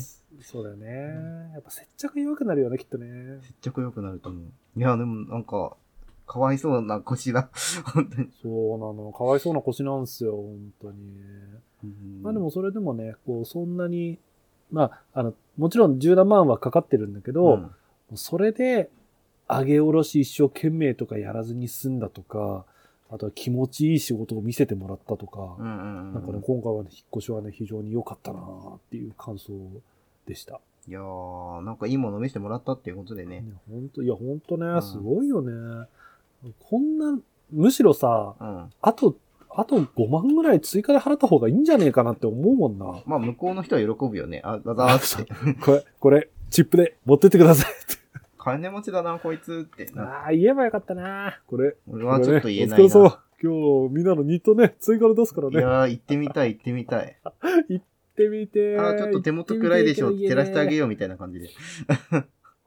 [0.50, 1.50] そうだよね。
[1.52, 3.38] やっぱ接着弱くなるよね、きっとね。
[3.42, 4.42] 接着良くなると思う。
[4.78, 5.76] いや、でもなんか、
[6.26, 7.50] かわいそうな腰だ。
[7.92, 8.30] 本当に。
[8.40, 9.12] そうなの。
[9.12, 11.20] かわいそうな腰なんですよ、本当に。
[11.84, 14.18] うんまあでもそれでもね、こう、そんなに、
[14.70, 17.70] まあ、あの、もちろん十何万はかかってるんだけど、うん
[18.14, 18.88] それで、
[19.50, 22.64] 上げ下ろし一生懸命とかやらずに済んだとか、
[23.10, 26.14] あとは気持ちいい仕事を見せてもらったとか、うんうんうん。
[26.14, 29.52] なんかね、今回はね、引っ越しはね、非常に良かったなっていう感想
[30.28, 30.60] でした。
[30.86, 33.40] いやー、なんかいいもの見せてもらったっていうことでね。
[33.40, 35.86] ね、本当いや、本当ね、んすごいよね。
[36.60, 37.18] こんな、
[37.52, 38.72] むしろさ、うん。
[38.80, 39.16] あと、
[39.50, 43.02] あと5万ぐらい追加で払った方がいいんじゃねえかなって思うもんな。
[43.06, 44.40] まあ、向こうの人は喜ぶよね。
[44.44, 45.54] あ、だだーって。
[45.60, 47.98] これ、これ、チップで持ってってくださいって。
[48.38, 50.04] 金持ちだな、こいつってな。
[50.04, 51.40] ああ、言えばよかったな。
[51.46, 52.76] これ、俺はちょっと言えないな。
[52.78, 53.20] ねお疲れ様。
[53.40, 55.58] 今日みんなのニットね、追加で出すからね。
[55.58, 57.16] いやー、行ってみたい、行ってみたい。
[57.68, 57.84] 行っ
[58.18, 58.76] てみて。
[58.78, 61.46] あーちょっと手元暗いでしょ、照らしてあげよようみたいな感じで。
[61.46, 61.50] う。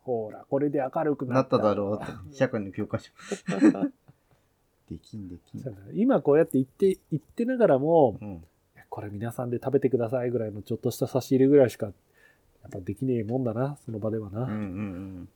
[0.04, 1.36] ほら、これで明るくなっ。
[1.36, 2.36] なったただろうって。
[2.36, 3.12] 社会の教科書。
[4.90, 5.64] できんできん。
[5.94, 8.44] 今こうやって言って、言ってながらも、うん。
[8.90, 11.92] これ皆さんで食べてくださいぐらいのちょっとした差し入れぐらいしか、や
[12.68, 14.44] っぱできねえもんだな、その場ではな。
[14.44, 15.30] うんうんうん。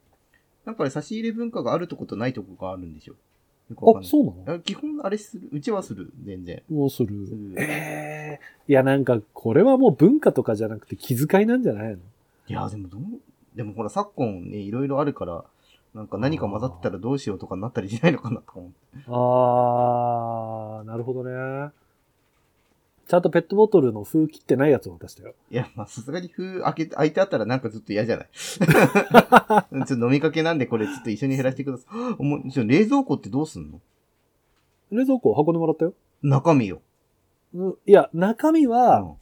[0.65, 3.15] なんかね、差し入れ文化があるとことないとこがあるんでしょ。
[3.71, 4.03] あ。
[4.03, 4.57] そうなの？
[4.57, 5.49] あ基本あれする。
[5.51, 6.61] うちはする、全然。
[6.69, 7.31] もうするす。
[7.33, 11.97] るええいや、なんか、これはもう文化とかじゃなくて気遣いなんじゃないの？
[12.47, 13.01] いや、でもどう、
[13.55, 15.45] でもほら、昨今ね、いろいろあるから、
[15.93, 18.75] なんか何か混ざってたらどうしようとかになったりしないのかなとか思って。
[19.07, 21.71] あー、なるほどね。
[23.07, 25.35] ちゃんとペットボトルの封切ってないやつを渡したよ。
[25.51, 28.27] いや、まあ、さすがに封開けて、開いてあったらなんかずっと嫌じゃない？
[29.85, 31.87] ちょっと飲みかけなんでこれちょっと一緒に減らしてください。
[32.17, 33.79] おもちょ冷蔵庫ってどうすんの？
[34.91, 35.93] 冷蔵庫運んでもらったよ。
[36.23, 36.81] 中身よ。
[37.53, 39.15] うんいや、中身うは、ん。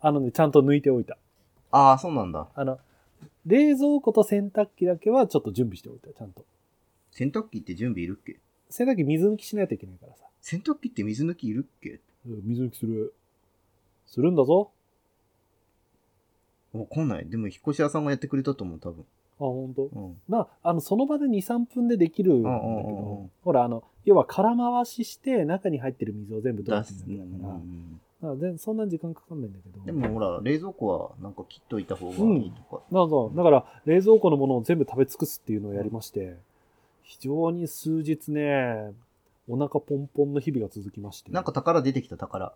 [0.00, 1.18] あのね、ちゃんと抜いておいた。
[1.70, 2.48] ああ、そうなんだ。
[2.54, 2.78] あの、
[3.44, 6.44] 冷蔵庫と洗濯機だけはちょっと準備しておいたよ、ちゃんと。
[7.10, 8.38] 洗濯機って準備いるっけ？
[8.70, 10.24] 洗濯機水抜きしないといけないからさ。
[10.42, 12.00] 洗濯機って水抜きいるっけ？
[12.26, 13.14] うん水抜きする。
[14.06, 14.70] するんだぞ。
[16.72, 17.28] わかんない。
[17.28, 19.04] でも、引っ越し屋さんがやってくれたと思う、多分。
[19.38, 20.16] あ、ほんとうん。
[20.28, 27.04] まあ、あの、その場で2、3分でできるんだけど、ほら、あの、要は空回しして中に入ってる水を全部出出す。
[27.06, 29.84] んんだから、全そんな時間かかんないんだけど。
[29.84, 32.82] でも、ほら、冷蔵庫はなんか切っといた方がいいとか。
[32.90, 33.36] そうそう。
[33.36, 36.36] だから、冷蔵庫のものを全部食べ尽くすっていうのをやりまして、
[37.02, 38.92] 非常に数日ね、
[39.48, 41.30] お腹ポンポンの日々が続きまして。
[41.30, 42.52] なんか、宝出てきた宝。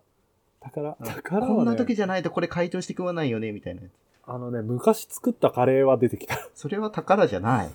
[0.61, 3.91] 宝、うん宝は、ね、こんな時じゃないとこれ解凍して食わないよね、みたいなやつ。
[4.23, 6.37] あのね、昔作ったカレーは出てきた。
[6.55, 7.69] それは宝じゃない。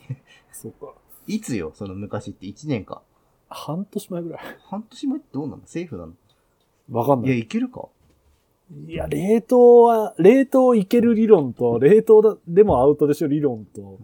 [0.53, 0.95] そうか。
[1.27, 3.03] いつよ、その昔って？1年か。
[3.49, 4.41] 半年前ぐらい。
[4.65, 5.63] 半年前ってどうなの？
[5.67, 6.13] セーフなの？
[6.13, 6.15] い
[6.93, 7.39] や、わかんない。
[7.41, 7.89] いけるか？
[8.89, 13.99] いや、冷凍は、冷凍いける理論と、冷凍だでもアウトでしょ理論と、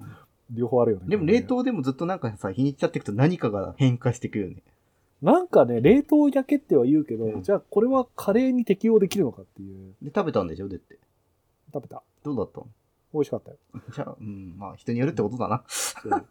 [0.50, 1.06] 両方あるよね。
[1.08, 4.62] でも冷凍でもずっとなんかさ、日にち経っていくと何かが変化していくよね。
[5.22, 9.94] なんかね、冷凍焼けっては言うけど、うんじゃあこれはカレーに適用できるのかっていう。
[10.02, 10.68] で、食べたんでしょ？
[10.68, 10.98] だって。
[11.72, 12.02] 食べた。
[12.24, 12.60] どうだった？
[12.60, 12.66] の
[13.14, 13.56] 美味しかったよ。
[13.94, 15.62] じゃあ、うん、まあ人によるってことだな。
[15.68, 16.26] そう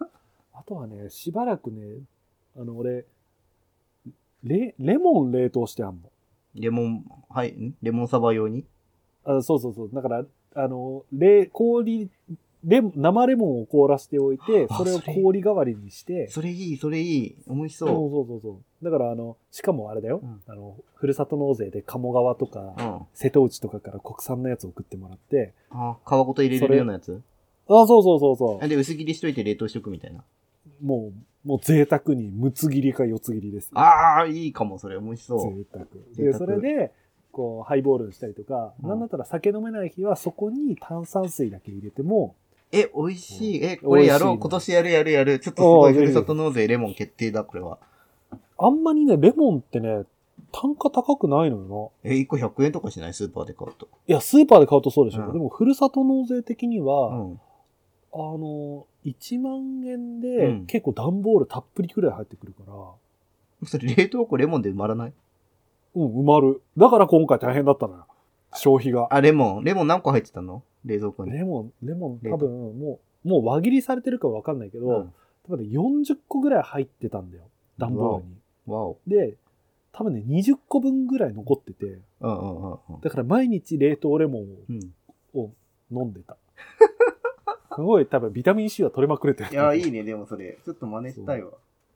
[0.53, 1.81] あとはね、しばらくね、
[2.57, 3.05] あの、俺、
[4.43, 6.09] レ、レモン冷凍してあんの。
[6.55, 8.65] レモン、はい、んレモンサバ用に？
[9.23, 9.89] あそうそうそう。
[9.93, 10.25] だから、
[10.55, 12.09] あの、冷、氷、
[12.64, 17.36] レ生レモンを凍らせておいて、あそれを氷代わりにして、それいい、それいい。
[17.47, 18.49] 美味しそうそそうそうそ
[18.82, 18.86] う。
[18.86, 20.22] だから、あの、しかもあれだよ。
[20.24, 22.82] うんあの、ふるさと納税で鴨川とか、う。
[22.82, 22.99] うん。
[23.14, 27.22] 瀬戸内とかから国産のやつを送ってもらって、あ、皮ごと入れれるようなやつ？
[27.68, 28.68] あ、そうそうそうそう。
[28.68, 30.24] で、薄切りしといて冷凍しとくみたいな。
[30.84, 31.12] も
[31.43, 33.72] う、もう贅沢に、むつ切りか四つ切りです。
[33.74, 34.99] ああ、いいかも、それ。
[34.99, 35.55] 美味しそう。
[35.55, 35.86] 贅沢。
[36.14, 36.91] 贅で、沢それで、
[37.32, 42.36] こう、ハイボールにしたりとか、うんなんだったら酒飲めない日はそこに炭酸水だけ入れても、
[42.72, 43.63] え、美味しい。
[43.63, 44.38] え、これやろう。
[44.39, 45.39] 今年やるやるやる。
[45.39, 47.78] ちょっとすごい、ふるさと納税レモン決定だ、これは。
[48.57, 50.03] あんまりね、レモンってね、
[50.53, 53.13] 単価高くないのよえ、1個100円とかしない？
[53.13, 53.88] スーパーで買うと。
[53.88, 53.97] な。
[54.07, 55.26] いや、スーパーで買うとそうでしょ。
[55.26, 57.39] うんでも、ふるさと納税的には、うん。
[58.13, 65.13] あの、1万円うでん結構段ボールたっぷりくらい入ってくるから、それ冷凍庫レモンで埋まらない？
[65.95, 66.61] うん、埋まる。
[66.78, 68.05] だから今回大変だったのよ。
[68.53, 69.07] 消費が。
[69.11, 69.63] あ、レモン。
[69.63, 70.61] レモン何個入ってたの？
[70.86, 71.32] 冷蔵庫に。
[71.32, 75.13] レモン、レモン多分もう、もう輪切りされてるかわかんないけど、うん
[75.43, 77.49] 多分ね40個ぐらい入ってたんだよ。
[77.79, 78.36] 段ボールに。
[78.67, 78.99] わお。
[79.07, 79.38] で、
[79.91, 83.01] 多分ね、20個分ぐらい残ってて、うんうんうんうん。
[83.01, 84.93] だから毎日冷凍レモンうん。
[85.34, 85.51] を
[85.91, 86.38] 飲んでた。
[87.73, 89.49] すごい多分ビタミン C は取れまくれてる。
[89.51, 90.59] いや、いいね、でもそれ。
[90.63, 91.49] ちょっと真似したいわ。
[91.51, 91.55] あ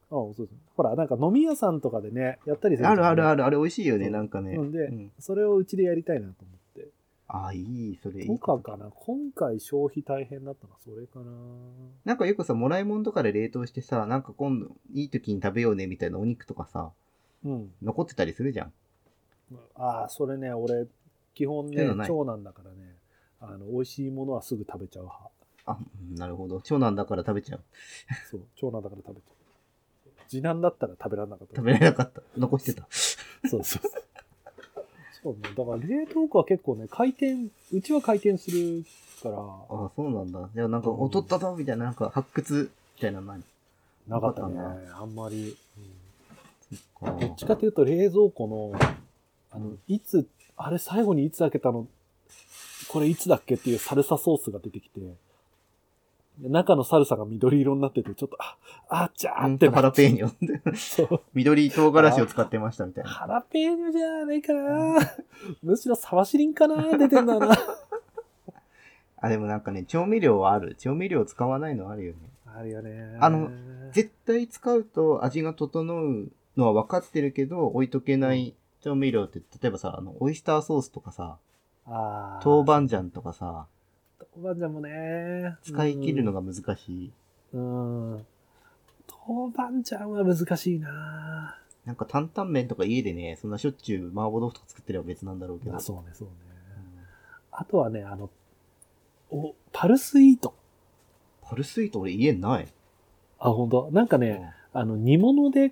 [0.10, 0.50] そうそう。
[0.76, 3.38] ほら、なんか飲み屋さんとかでね、やったりするあるあるある。
[3.38, 4.56] る、あれ美味しいよね、なんかね。
[4.56, 6.65] うんでうんそれをうちでやりたいなと思って。
[7.44, 8.40] あ、いい、それいとい。
[8.40, 8.92] かかな。
[8.92, 11.26] 今回消費大変だったのはそれかな。
[12.06, 16.92] なんかよくさ、もらいもんとかで冷凍してさ、なんか今度、いい時に食べようね、みたいなお肉とかさ、
[17.44, 17.72] うん。
[17.82, 18.74] 残ってたりするじゃん。
[19.76, 20.88] ああ、それね、俺、
[21.34, 22.96] 基本ね長男だからね、
[23.42, 25.30] あの、美味しいものはすぐ食べちゃう派。
[25.66, 25.78] あ、
[26.12, 26.62] うんなるほど。
[26.62, 27.64] 長男だから食べちゃう。
[28.30, 29.36] そう、長男だから食べちゃう。
[30.28, 31.56] 次男だったら食べられなかった。
[31.56, 32.22] 食べられなかった。
[32.38, 32.88] 残してた。
[32.92, 34.05] そうそうそう。
[35.26, 35.40] そうね。
[35.58, 38.86] だから冷凍庫は結構ね、回転、うちは回転する
[39.24, 40.48] から、あ、そうなんだ。
[40.54, 41.10] じゃあなんか、うん。
[41.10, 43.42] 劣ったぞみたいな、なんか発掘みたいなのない？
[44.08, 44.54] なかったね。
[44.54, 45.58] なかあんまり。
[47.00, 47.20] かうん。
[47.20, 48.80] どっちかというと冷蔵庫の、
[49.52, 51.88] あの、いつ、あれ最後にいつ開けたの、
[52.88, 55.00] これいつだっけっていうサルサソースが出てきて、
[56.40, 58.58] 中のサルサが緑色になってて、ちょっと、あ、
[58.90, 60.76] あちゃーってハラペーニョ。
[60.76, 61.22] そう。
[61.34, 63.10] 緑唐辛子を使ってましたみたいな。
[63.10, 65.00] ハラペーニョじゃないかな。
[65.64, 67.56] むしろサワシリンかな出てんだな。
[69.22, 70.76] あ、でもなんかね、調味料はある。
[70.76, 72.20] 調味料使わないのあるよね。
[72.46, 73.18] あるよね。
[73.20, 73.50] あの、
[73.92, 81.38] 絶対使うと味が整うのは分かってるけど、置いとけない調味料って、例えばさ、あの、オイスターソースとかさ、
[81.88, 83.68] あ豆板醤とかさ、
[84.38, 85.58] 豆板醤もね。
[85.64, 87.12] 使い切るのが難しい。
[87.54, 88.14] うん。
[88.14, 88.26] うん。
[89.28, 95.76] 豆板醤は難しいななんか担々麺とか家でね、そんなしょっちゅう麻婆豆腐とか作ってれば別なんだろうけど。
[95.76, 96.34] あそうね、そうね。
[97.52, 98.30] あとはね、あの、
[99.32, 100.54] お、パルスイート。
[101.42, 102.68] パルスイート俺家にない。
[103.40, 103.90] あ、本当？
[103.92, 105.70] なんかね、あの、煮物で、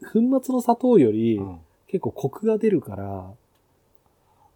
[0.00, 1.58] 粉末の砂糖より、うん。
[1.88, 3.30] 結構コクが出るから、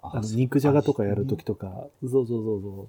[0.02, 2.88] あの、肉じゃがとかやるときとか、そうそうそうそ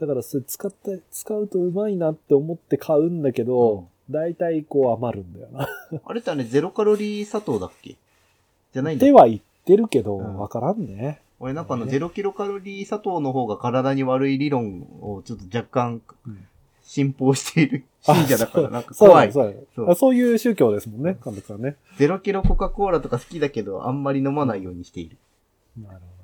[0.00, 5.68] だからそれ使って、使うとうまいなって思って買うんだけど、大体こう余るんだよな。
[6.04, 7.96] あれってあれゼロカロリー砂糖だっけ？
[8.72, 11.20] じゃないんだでは言ってるけど、うんわからんね。
[11.40, 16.46] 俺なんかあのねゼロキロカロリー砂糖の方が体に悪い理論をちょっと若干うん
[16.82, 19.32] 信奉している信者だからなんかそう怖い。
[19.32, 21.76] そうだそうあそういう宗教ですもんね、監督さんね。
[21.98, 25.16] ゼロキロコカ・コーラとか好きだけどあんまり飲まないようにしている。
[25.76, 26.17] なるほど。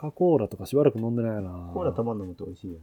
[0.00, 1.50] コカ・コーラとかしばらく飲んでないな。
[1.74, 2.80] コーラたまん飲むと美味しいよね。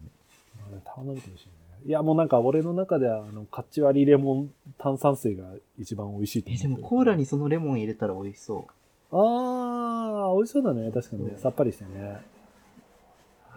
[0.69, 1.53] あれたまんなくて美味しいね。
[1.85, 5.45] いや、もうなんか俺の中では、あの、カッチ割りレモン炭酸水が
[5.79, 8.67] 一番美味しいとえ、思ってるでもコーラにそのレモン入れたら美味しそ
[9.11, 9.15] う。
[9.15, 10.91] あー、美味しそうだね。
[10.91, 12.17] 確かにねさっぱりしてね。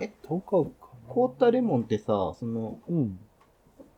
[0.01, 0.69] えとかかな
[1.09, 2.05] 凍ったレモンってさ、
[2.39, 3.19] その、うん。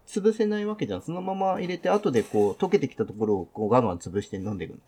[0.07, 1.03] 潰せないわけじゃん。
[1.03, 4.79] そのまま入れて、後でこう、溶けてきたところをこうガンガン潰して飲んでいくの。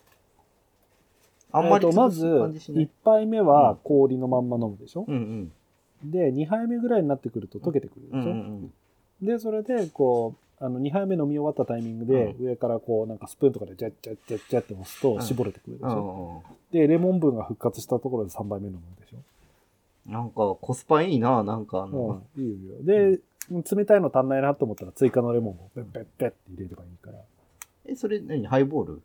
[1.57, 2.85] あんまりえーとまずじし、ない。
[2.85, 2.89] 1。
[3.05, 5.53] 杯目は氷のまんま飲むでしょ、うん
[6.03, 6.11] うん。
[6.11, 8.73] で、2杯目ぐらいになってくると溶けてくるでしょ、うんうん
[9.23, 15.23] で、それで、こう、あの、2杯目飲み終わったタイミングで、上からこう、なんかスプーンとかでジャッジャッジャッジャッって押すとうん。
[15.23, 16.43] 絞れてくるでしうょ、
[16.73, 16.73] ん。
[16.73, 20.11] で、レモン分が復活したところで3杯目飲むでしょ？
[20.11, 22.83] なんかコスパいいな、なんかあの、うん、いいよいいよ。
[22.85, 23.21] で、
[23.77, 27.19] 冷たいの足んないなと思ったら追加のレモンをペッペッペッって入れればいいから。
[27.87, 28.45] え、それ何？
[28.47, 29.03] ハイボール？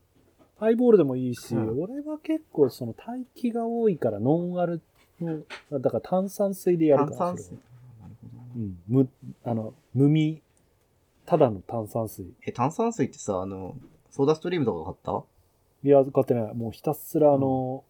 [0.60, 4.82] ハイボールでもいいし、うん俺は結構その待機が多いからノンアル
[5.22, 5.39] の、
[5.80, 7.18] だから炭酸水でやるから。
[7.18, 7.57] 炭酸水
[8.55, 8.78] うん。
[8.88, 9.10] 無、
[9.43, 10.41] あの、無味、
[11.26, 12.34] ただの炭酸水。
[12.45, 13.76] え、炭酸水ってさ、あの、
[14.10, 15.24] ソーダストリームとか買っ
[15.84, 16.55] いや、買ってない。
[16.55, 17.84] もうひたすらあの、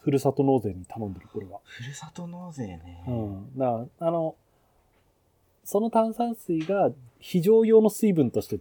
[0.00, 1.58] ふるさと納税に頼んでる、これは。
[1.58, 3.04] たふるさと納税ね。
[3.06, 3.58] うん。
[3.58, 4.34] だからあの、
[5.62, 8.58] その炭酸水が非常用の水分として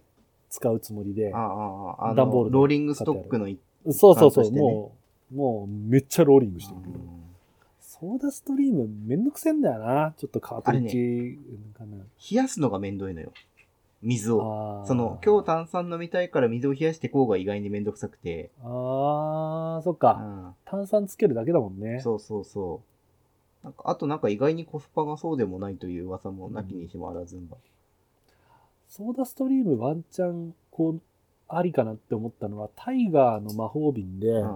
[0.49, 3.59] 使うつもりであ、あ、ああ、あの、段ボールでローリングストックの一
[3.91, 4.91] そうそうそう、も
[5.31, 6.79] う、もうめっちゃローリングしてる
[7.79, 10.13] ソーダストリームめんどくせえんだよな。
[10.17, 11.39] ちょっとカートリッジ
[11.77, 11.97] かな。
[11.97, 13.33] 冷やすのがめんどいのよ。
[14.01, 14.85] 水を。
[14.87, 18.51] その、今日炭酸飲みたいから水を冷やしてこうが意外にめんどくさくて。
[18.63, 20.13] あー、そっうか。
[20.13, 20.55] ん。
[20.63, 21.99] 炭酸つけるだけだもんね。
[21.99, 22.81] そうそうそ
[23.63, 23.65] う。
[23.65, 27.57] なんか、あとなんか意外にコスパがそうでもないという噂もなきにしもあらずんば。
[28.89, 31.01] ソーダストリームワンチャン、こう、
[31.47, 34.47] ありかなって思ったのは、タイガーの魔法瓶で、うん。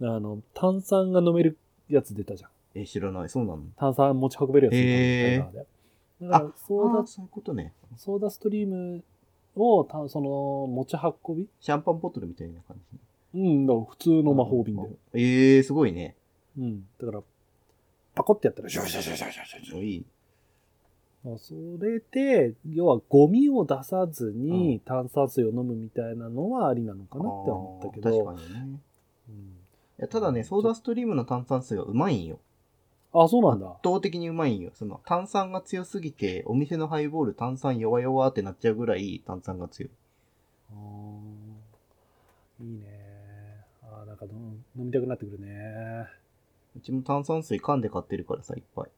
[0.00, 2.50] あの、炭酸が飲めるやつ出たじゃん。
[2.76, 3.28] え、知らない。
[3.28, 3.62] そうなの？
[3.76, 5.66] 炭酸持ち運べるやつ出たタイガーで。
[6.20, 7.72] だからソーダそういうことね。
[7.96, 9.02] ソーダストリーム
[9.56, 10.96] を、たその、持ち
[11.26, 11.48] 運び？
[11.60, 13.40] シャンパンボトルみたいな感じ。
[13.40, 14.88] うん、だから普通の魔法瓶で。
[15.14, 16.14] ええー、すごいね。
[16.56, 16.86] うん。
[17.00, 17.22] だから、
[18.14, 20.04] パコってやったら、シュシュシュシュシュシュシュいい。
[21.24, 28.24] まあそれで、要はゴミを出さずに炭酸水を飲むみたいなのはありなのかなって思ったけど。
[28.24, 28.80] 確かにね。
[29.28, 29.58] うん
[29.98, 32.38] いやただね、ソーダストリームの炭酸水はうまいんよ。
[33.12, 33.66] あ、そうなんだ。
[33.66, 34.70] 圧倒的にうまいんよ。
[34.74, 39.90] その炭酸が強すぎて、お店のハイボール炭酸弱々ってなっちゃうぐらい炭酸が強い。
[40.70, 42.86] あーいいね。
[43.82, 46.06] あーなんか飲みたくなってくるね。
[46.76, 48.90] うちも炭酸水缶で買ってるからさ、いっぱい。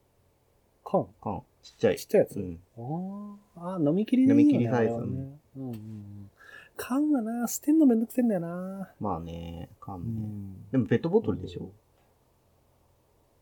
[0.91, 1.43] 缶缶。
[1.63, 1.97] ちっちゃい。
[1.97, 2.59] ちっちゃいやつ、うん。
[2.77, 4.43] あーあー、飲み切りでいいよね。
[4.43, 4.99] 飲み切りサイズね。
[4.99, 6.31] うんうんうん。
[6.77, 8.89] 缶はな、捨てんのめんどくせえんだよな。
[8.99, 10.05] まあね、缶うね。
[10.05, 10.71] ん。
[10.73, 11.71] でもペットボトルでしょ？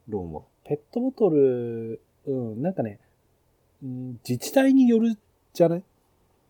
[0.09, 0.43] ローンは。
[0.65, 2.99] ペットボトル、うん、なんかね、
[3.83, 5.17] うん、自治体による
[5.53, 5.83] じゃない？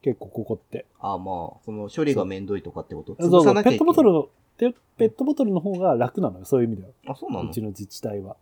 [0.00, 0.86] 結構ここって。
[1.00, 3.14] ああまあ、その処理がめんどいとかってこと？
[3.20, 4.08] そうそう、ペットボトル。
[4.08, 6.88] ルの、ペペットボトルの方が楽なのよ、そういう意味では。
[7.12, 7.50] あ、そうなの？
[7.50, 8.36] うちの自治体は。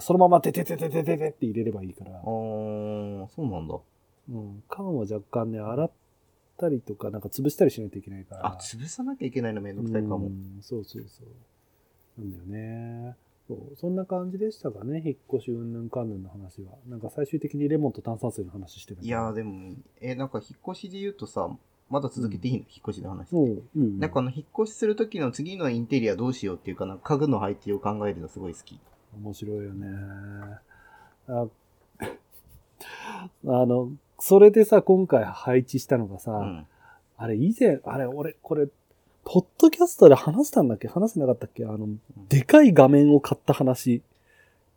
[0.00, 2.22] そのままテテテテテテテって入れればいいからあ。
[2.24, 3.76] ー、そうなんだ。
[4.30, 4.62] うん。
[4.68, 5.90] 缶は若干ね、洗っ
[6.56, 8.46] たりとか、なんか潰したりしないといけないから。
[8.46, 10.20] あ、潰さなきゃいけないのめんどくさいかもう。
[10.30, 12.20] んそうそうそう。
[12.20, 13.16] なんだよね。
[13.46, 16.72] そう、そんな感じでしたかね、引っ越しうんぬんかんぬんの話は。
[16.88, 21.50] なんか最終的にレモンと炭酸水の話してるいやーでも、え、なんか引っ越しで言うとさ、
[21.90, 23.28] まだ続けていいの、引っ越しの話。
[23.28, 23.98] そう、うん。
[23.98, 28.80] なんかあの、引っ越しするときの次のインテリアどうしようっていうかな、家具の配置を考えるのすごい好き。
[29.22, 29.88] 面白いよね。
[31.28, 31.46] あ
[33.46, 36.66] あの、それでさ、今回配置したのがさ、うん。
[37.16, 38.68] あれ以前、あれ俺、これ、
[39.24, 40.88] ポッドキャストで話したんだっけ？
[40.88, 41.64] 話してなかったっけ？
[41.64, 41.88] あの、
[42.28, 44.02] でかい画面を買った話。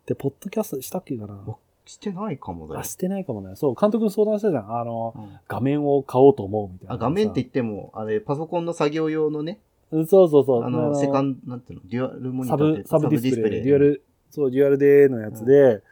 [0.06, 1.38] で、ポッドキャストしたっけかな？
[1.84, 2.84] してないかもだよあ、。
[2.84, 3.56] してないかもね。
[3.56, 4.78] そう、監督に相談したじゃん。
[4.80, 6.94] あの、うん画面を買おうと思うみたいな。
[6.94, 9.58] あ、画面って言っても、あれ、パソコンの作業用のね、
[9.90, 10.64] うんそうそうそう。
[10.64, 15.82] あの、セカンド、なんていうの、デュアルモニタサブーって、サブディスプレイ、デュアル、そう、デュアルでのやつで、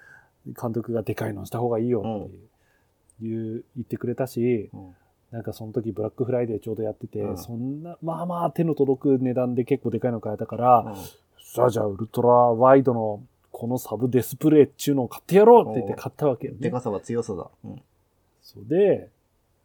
[0.61, 4.95] 監督がでかいのした方がいいよっていう、言ってくれたし、うん
[5.33, 10.95] なんかその時ブラックフライデーちょうどやってて、うんそんな、まあまあ手の届く値段で結構でかいの買えたから、うん
[11.39, 16.59] さあじゃあウルトラワイドのこのサブディスプレイっちゅうのを買ってやろうって言って買ったわけよね。
[16.61, 17.49] でかさは強さだ。
[17.65, 17.83] うん。
[18.43, 19.09] そうで、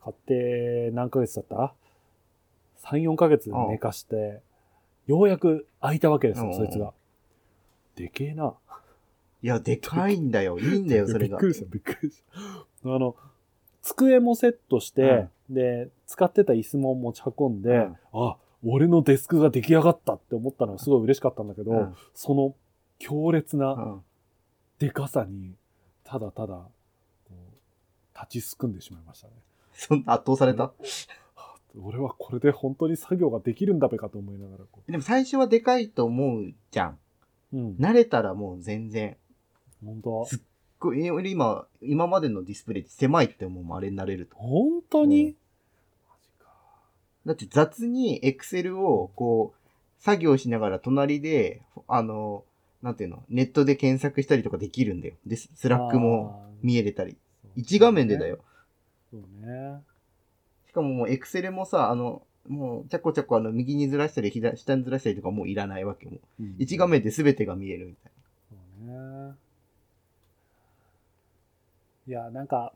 [0.02, 1.74] 買って何ヶ月経った
[2.88, 4.40] ?3、4ヶ月寝かして、
[5.08, 6.94] ようやく開いたわけですよ、うんそいつが。
[7.96, 8.54] でけえな。
[9.42, 10.58] いや、でかいんだよ。
[10.60, 11.38] いいんだよ、それが。
[11.38, 12.24] びっくりした、びっくりし
[12.84, 12.96] た。
[12.96, 13.16] あの、
[13.82, 22.56] 机もセットして、で、使ってた椅子も持ち運んで、うんあ、俺のデスクが出来上がったって思ったのがすごい嬉しかったんだけど、うんその
[23.00, 24.04] 強烈うなん
[24.78, 25.56] でかさに、
[26.04, 26.68] ただただ、
[28.14, 29.34] 立ちすくんでしまいましたね。
[29.74, 30.72] そんな圧倒された？
[31.80, 37.00] 俺はこれで本当に作業ができるんだべかと思いながらこでも最初はでかいと思うじゃん。
[37.54, 37.58] う。
[37.58, 37.76] うん。
[37.80, 39.18] 慣れたらもう全然。
[39.84, 40.42] 本当す
[40.80, 44.36] これ俺今、今までのディスプレイって狭いって思うもんあれになれると。
[44.38, 45.36] 本当に、うん
[47.26, 52.44] だって雑にエクセルをこう、作業しながら隣で、あの、
[52.82, 55.14] なんていうの、ネットで検索したりとかできるんだよ。
[55.28, 57.16] で、ススラックも見えれたり。
[57.56, 58.40] 一画面でだよ。。
[59.12, 59.82] そうね。
[60.68, 66.18] しかももうエクセルもさ、あの、もう、ちゃこちゃこあの、右にずらしたり、左下にずらしたりとかもういらないわけも。
[66.40, 68.12] うん一画面で全てが見えるみたい
[68.50, 69.36] そうね。
[72.08, 72.74] いや、なんか、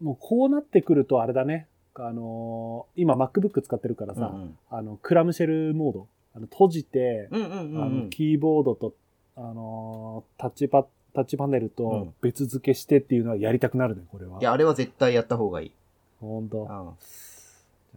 [0.00, 1.66] もうこうなってくるとあれだね。
[1.94, 4.20] あのー今 MacBook 使ってるからな。
[4.28, 6.06] さ、うんあの、クラムシェルモード。
[6.34, 7.40] あの閉じて、うん。
[7.42, 8.10] うんうんうんあのうん。
[8.10, 8.94] キーボードと、
[9.36, 14.38] あのータッチパ、タッチパネルうとん別付けしてっていうのはやりたくなるね、これは。
[14.40, 15.72] いや、あれは絶対やった方がいい。
[16.20, 16.62] ほんと。
[16.62, 16.92] うん。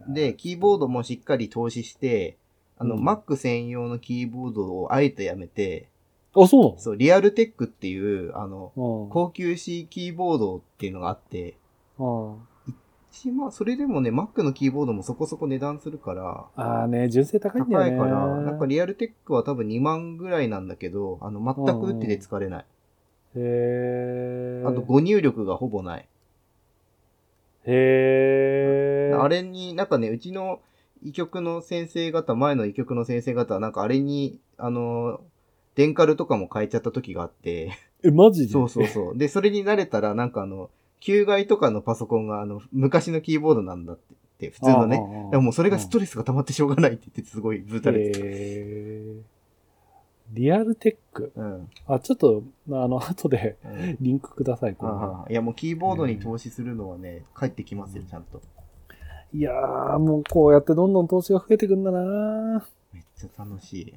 [0.08, 2.36] で、キーボードもしっかり投資して、
[2.78, 5.88] あの、うん Mac 専用のキーボードをあえてやめて、
[6.34, 11.56] あ、そうそう、リアルテックっていう、あの、高級 C キーボードっていうのがあって、
[11.98, 12.32] うん。
[12.32, 12.38] うん。
[13.10, 17.90] しまあ、それでもね、Mac のキーボードもそこそこ値段するから、ああね、純正高いんだよね。
[17.90, 22.64] 高いから、なんかリアルテックは多分2万ぐらいなんだけど、あの、全く打ってて疲れない。
[22.64, 22.64] へ
[23.36, 24.64] え。
[24.66, 26.08] あと、誤入力がほぼない。
[27.66, 29.14] へえ。
[29.14, 30.60] あれに、なんかね、うちの
[31.02, 35.20] 医局の先生方、前の医局の先生方は、なんかあれに、あの、
[35.74, 37.72] デンカルとかも変えちゃった時があって、
[38.04, 38.52] え、マジで？
[38.52, 39.18] そうそうそう。
[39.18, 43.98] で、それに慣れたら、なんかあの、旧外とかのパソコンが、あの、昔のキーボードなんだっ
[44.38, 44.98] て普通のね。
[44.98, 48.18] ねでももうそれがストレスが溜まってしょうがないって言って、すごいブータれてた。
[50.32, 51.32] リアルテック。
[51.36, 51.70] うん。
[51.86, 58.40] あ、ちょっと、あの、 後でうんリンクください、これああいや、もうキーボードに投資するのはね、返ってきますよ、ちゃんと。
[59.34, 63.94] いやー、もうこうやってどんどん投資が増えてくんだなめっちゃ楽し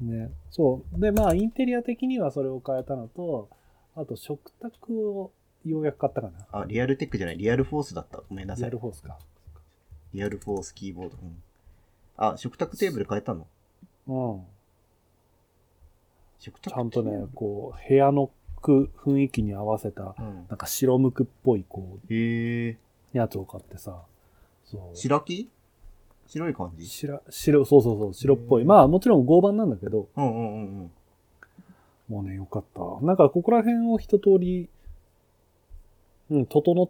[0.00, 0.04] い。
[0.04, 0.30] ね。
[0.50, 1.00] そう。
[1.00, 3.48] で、まあ、インテリア的にはそれを変えたのと、
[3.96, 5.32] あと、食卓を
[5.64, 6.60] ようやく買ったかな。
[6.60, 8.22] あ、リアルテックじゃない、リアルフォースだった。
[8.28, 8.70] ごめんなリアさい。
[8.70, 9.18] ルフォースか。
[10.14, 11.16] リアルフォースキーボード。
[11.22, 11.42] うん
[12.20, 13.46] あ、食卓テーブル変えたの？
[14.08, 14.40] うん。
[16.38, 18.30] ちゃんとね、こう、部屋の
[18.62, 20.46] く雰囲気に合わせた、うん。
[20.48, 22.70] なんか白むくっぽい、こへえ。
[22.70, 22.76] う、
[23.12, 24.02] やつを買ってさ。
[24.64, 24.96] そう。
[24.96, 25.48] 白木？
[26.26, 26.86] 白い感じ？
[26.86, 28.64] 白、白、そうそうそう、白っぽい。
[28.64, 30.90] まあ、もちろん合板なんだけど、うんうんうんうん。
[32.08, 32.80] もうね、よかった。
[33.04, 34.68] なんか、ここら辺を一通り、
[36.30, 36.88] うん、整っ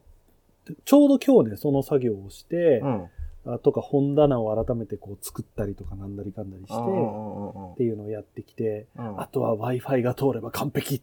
[0.66, 3.06] て、ちょうど今日ね、その作業をして、うん。
[3.50, 9.20] あとか本棚を改めてこう作ったりとかなんだりかんだりして、っていうのをやってきて、うん。
[9.20, 11.02] あとは Wi-Fi が通れば完璧。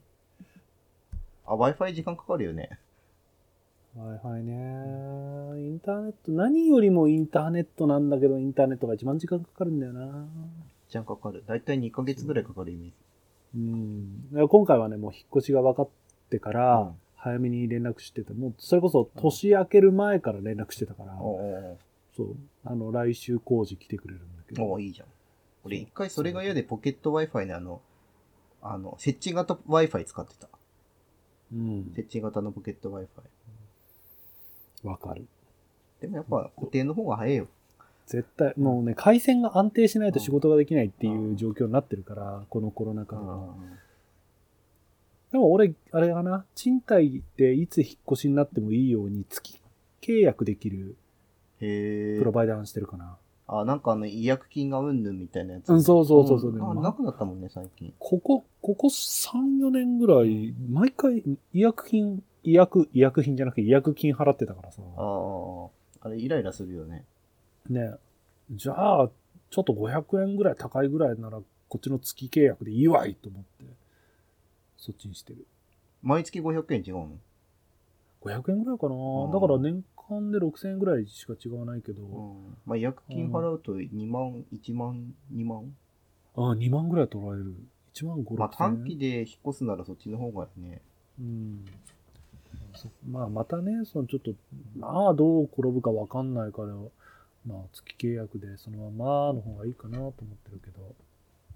[1.45, 2.69] あ、Wi-Fi 時間かかるよね。
[3.97, 5.59] Wi-Fi ね。
[5.59, 10.27] インターネット、何よりもインターネットなんだけど、インターネットが一番時間かかるんだよな。
[10.89, 11.43] 時間かかる。
[11.47, 12.93] だいたい2ヶ月ぐらいかかるイメージ。
[13.55, 14.47] うん。
[14.47, 15.89] 今回はね、もう引っ越しが分かっ
[16.29, 21.77] てから、うん早めに連絡してて、もうそれこそ年明ける前から連絡してたから、おう
[22.15, 24.69] そう、あの、来週工事来てくれるんだけど。
[24.71, 25.07] おいいじゃん。
[25.65, 27.81] 俺一回それが嫌でポケット Wi-Fi ね、あの、
[28.61, 30.47] あの、設置型 Wi-Fi 使ってた。
[31.53, 31.91] うん。
[31.95, 33.07] 設置型のポケット Wi-Fi。
[34.87, 35.25] わかる。
[35.99, 37.47] でもやっぱ固定の方が早いよ。
[38.05, 43.55] 絶対、もうね、回線が安定しないと仕事ができないっていう状況になってるから、このコロナ禍では。
[45.31, 49.59] でも俺、あれかな、賃貸でいつ引っ越しになってもいいように月
[50.01, 50.95] 契約できる
[51.61, 52.31] へえプロ。
[52.31, 53.17] バイダーにしてるかな。
[53.47, 55.71] あ、なんかあの、違約金がうんぬんみたいなやつ。
[55.71, 56.57] うん、そうそうそうそう。
[56.57, 57.93] んあ、なくなったもんね、最近。
[57.99, 64.81] ここ、ここ3、4年ぐらい、毎回、違約金、違約、違約金じゃなくて違約金払ってたからさ。
[64.97, 65.67] あ
[66.03, 67.05] あ、あれイライラするよね。
[67.69, 67.93] ね
[68.51, 69.09] じゃあ、
[69.51, 71.39] ちょっと500円ぐらい高いぐらいなら、
[71.69, 73.65] こっちの月契約でいいわいと思って、
[74.77, 75.45] そっちにしてる。
[76.01, 77.09] 毎月500円違うの？
[78.25, 78.95] 500円ぐらいかな、
[79.27, 82.57] んだから年間で6000円ぐらいしか違わないけど、うん。
[82.65, 85.75] まあ、違約金払うと2万、1万、2万
[86.35, 87.55] ああ、2万ぐらい取られる。
[87.93, 88.37] 1万5、6000円。
[88.39, 90.81] まあ、短期で引っ越すならそっちの方がね。
[91.19, 91.65] うん。
[92.73, 94.33] そまあ、またね、そのちょっと、
[94.77, 96.73] まあ、どう転ぶかわかんないから、
[97.45, 100.95] まあ、月契約でそのままの方がいいかなと思ってるけど。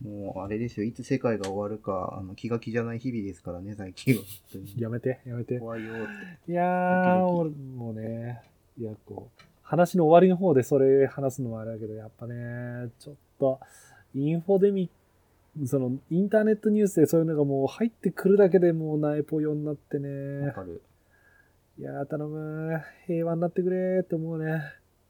[0.03, 0.85] もう、あれですよ。
[0.85, 4.21] いつ世界が終わるか、あの、気が気じゃない日々ですからね、最近は。
[4.77, 5.59] やめて、やめて。
[5.59, 5.93] 怖いよ。
[6.47, 8.41] いやー、俺もうね、
[8.79, 13.59] いや、こう、話の終わりの方でそれ話すのはあれだけど、やっぱね、ちょっと、
[14.15, 14.89] インフォデミ
[15.57, 20.81] ック、その、インターネットニュースでそういうのがもう入ってくるだけでもうナイポヨになってわね、かる。
[21.77, 24.61] いやー、頼む、平和になってくれーって思うね。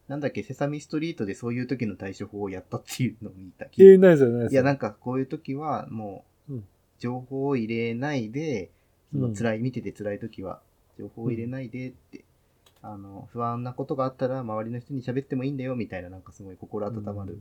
[0.10, 3.66] なんだっけ、セサミストリートでそういう時の対処法をやったっていうのを見た。
[3.66, 4.66] えー、ないですよ、ないですいや、よ。
[4.66, 8.72] なんかこういう時は、もううん、情報を入れないで、
[9.14, 9.22] そうん。
[9.22, 10.62] の辛い、見てて辛い時は、
[10.98, 12.26] 情報を入れないでって、
[12.82, 17.40] あの、不安なことがあったら、周りの人に喋ってもいいんだよ、みたいな、なんかすごい心温まる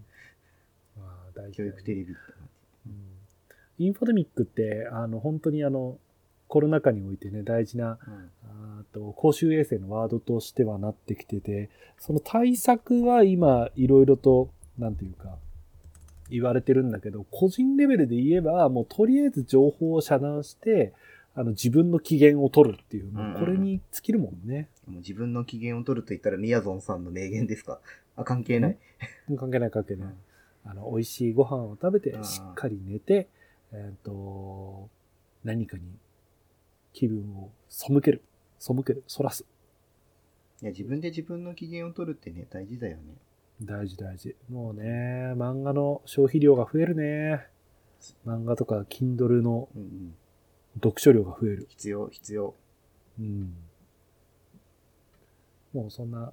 [0.97, 2.13] まあ大事だ教育テレビって
[2.87, 2.93] うん。
[3.79, 5.99] インフォデミックって、あの、本当にあの、
[6.49, 8.31] コロナ禍においてね、大事な、感じ。
[8.45, 11.69] あーと公衆衛生のワードとしてはなってきてて、
[11.99, 15.37] その対策は今、いろいろと、なんていうか、
[16.31, 20.93] 言われてるんだけど、個人レベルで言えば、もうとりあえず情報を遮断して、
[21.35, 24.69] あの、自分の機嫌を取るっていう、もうこれに尽きるもんね。
[24.87, 27.81] もう自分の機嫌を取ると言ったら、みやぞんさんの名言ですか？
[28.17, 28.77] あ、関係ない？
[29.37, 30.09] 関係ない関係ない。
[30.09, 30.15] うん
[30.65, 33.29] あの、美味しいご飯を食べてう、んしっかり寝て、
[33.73, 34.91] えっ、と、
[35.45, 35.83] 何かに
[36.99, 38.23] 気分を背ける。
[38.59, 39.05] 背ける。
[39.07, 39.45] そらす。
[40.61, 43.03] いや、自分で自分の機嫌を取るってね、大事だよね。
[43.63, 44.35] 大事大事。
[44.51, 47.47] もうね、漫画の消費量が増えるね。
[48.27, 49.69] 漫画とか Kindle の。
[50.75, 51.67] 読書量が増える。
[51.69, 52.55] 必要、必要。
[53.21, 53.55] うん。
[55.73, 56.33] もうそんな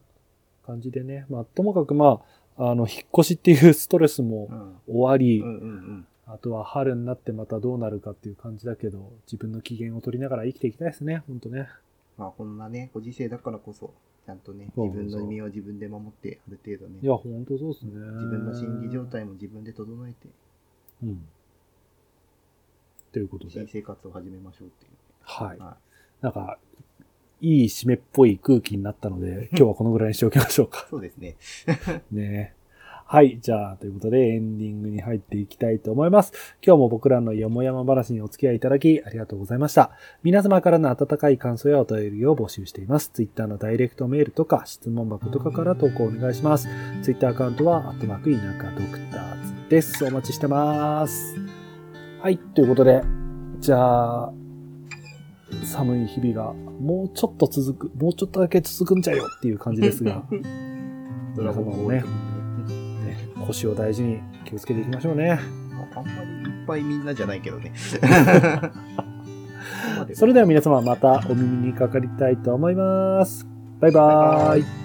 [0.66, 1.28] 感じでね。
[1.30, 2.22] まあ、ともかくま
[2.58, 4.96] あ、あの、引っ越しっていうストレスもうん。
[4.96, 5.44] 終わり。
[6.28, 11.24] あとは春になってまたどうなるかっていう感じだけど、自分の機嫌を取りながら生きていきたいですね。
[11.28, 11.68] ほんとね。
[12.18, 13.94] まあ、こんなね、ご時世だからこそ、
[14.26, 17.92] ちゃんとね、自分の身を自分で守って、ある程度ね、いや、ほんとそうですね。
[17.92, 19.06] 自分の心理状。
[19.06, 20.30] 態も自分で整えて、
[21.04, 21.28] うん。
[23.12, 23.52] ということで。
[23.52, 24.92] 新生活を始めましょうっていう。
[25.22, 25.60] はい。
[25.60, 25.78] は
[26.22, 26.58] なんか、
[27.42, 30.90] いい締めっぽい空気になったので、 今日はこのぐらいにしておきましょうかい。。
[30.90, 31.36] そうですね。
[32.12, 32.56] ね
[33.08, 33.38] はい。
[33.40, 36.34] じゃあ、ということでエンディングに入っていきたいと思います。
[36.66, 39.92] 今日も僕らのよもやま話にお付き合いいただきありがとうございました。
[40.24, 43.12] 皆様からの温かい感想やお便りを募集しています。
[43.14, 46.68] Twitter のダイレクトメールとか質問箱とかから投稿お願いします。
[47.04, 50.04] Twitter アカウントは、アットマーク田舎ドクターズです。
[50.04, 51.36] お待ちしてます。
[52.22, 52.40] はい。
[52.40, 53.04] ということで、
[53.60, 54.34] じゃあ、
[55.64, 60.24] 寒い日々がもうちょっと続く、もうちょっとだけ続くんじゃよっていう感じですが、
[61.36, 61.96] ドラゴンボール。
[61.98, 62.04] ねね、
[63.48, 65.40] 腰を大事に気をつけていきましょうね。
[65.96, 67.72] あんまりいっぱいみんなじゃないけどね。
[70.14, 73.48] それでは皆様またお耳にかかりたいと思います。
[73.80, 74.85] バイバーイ。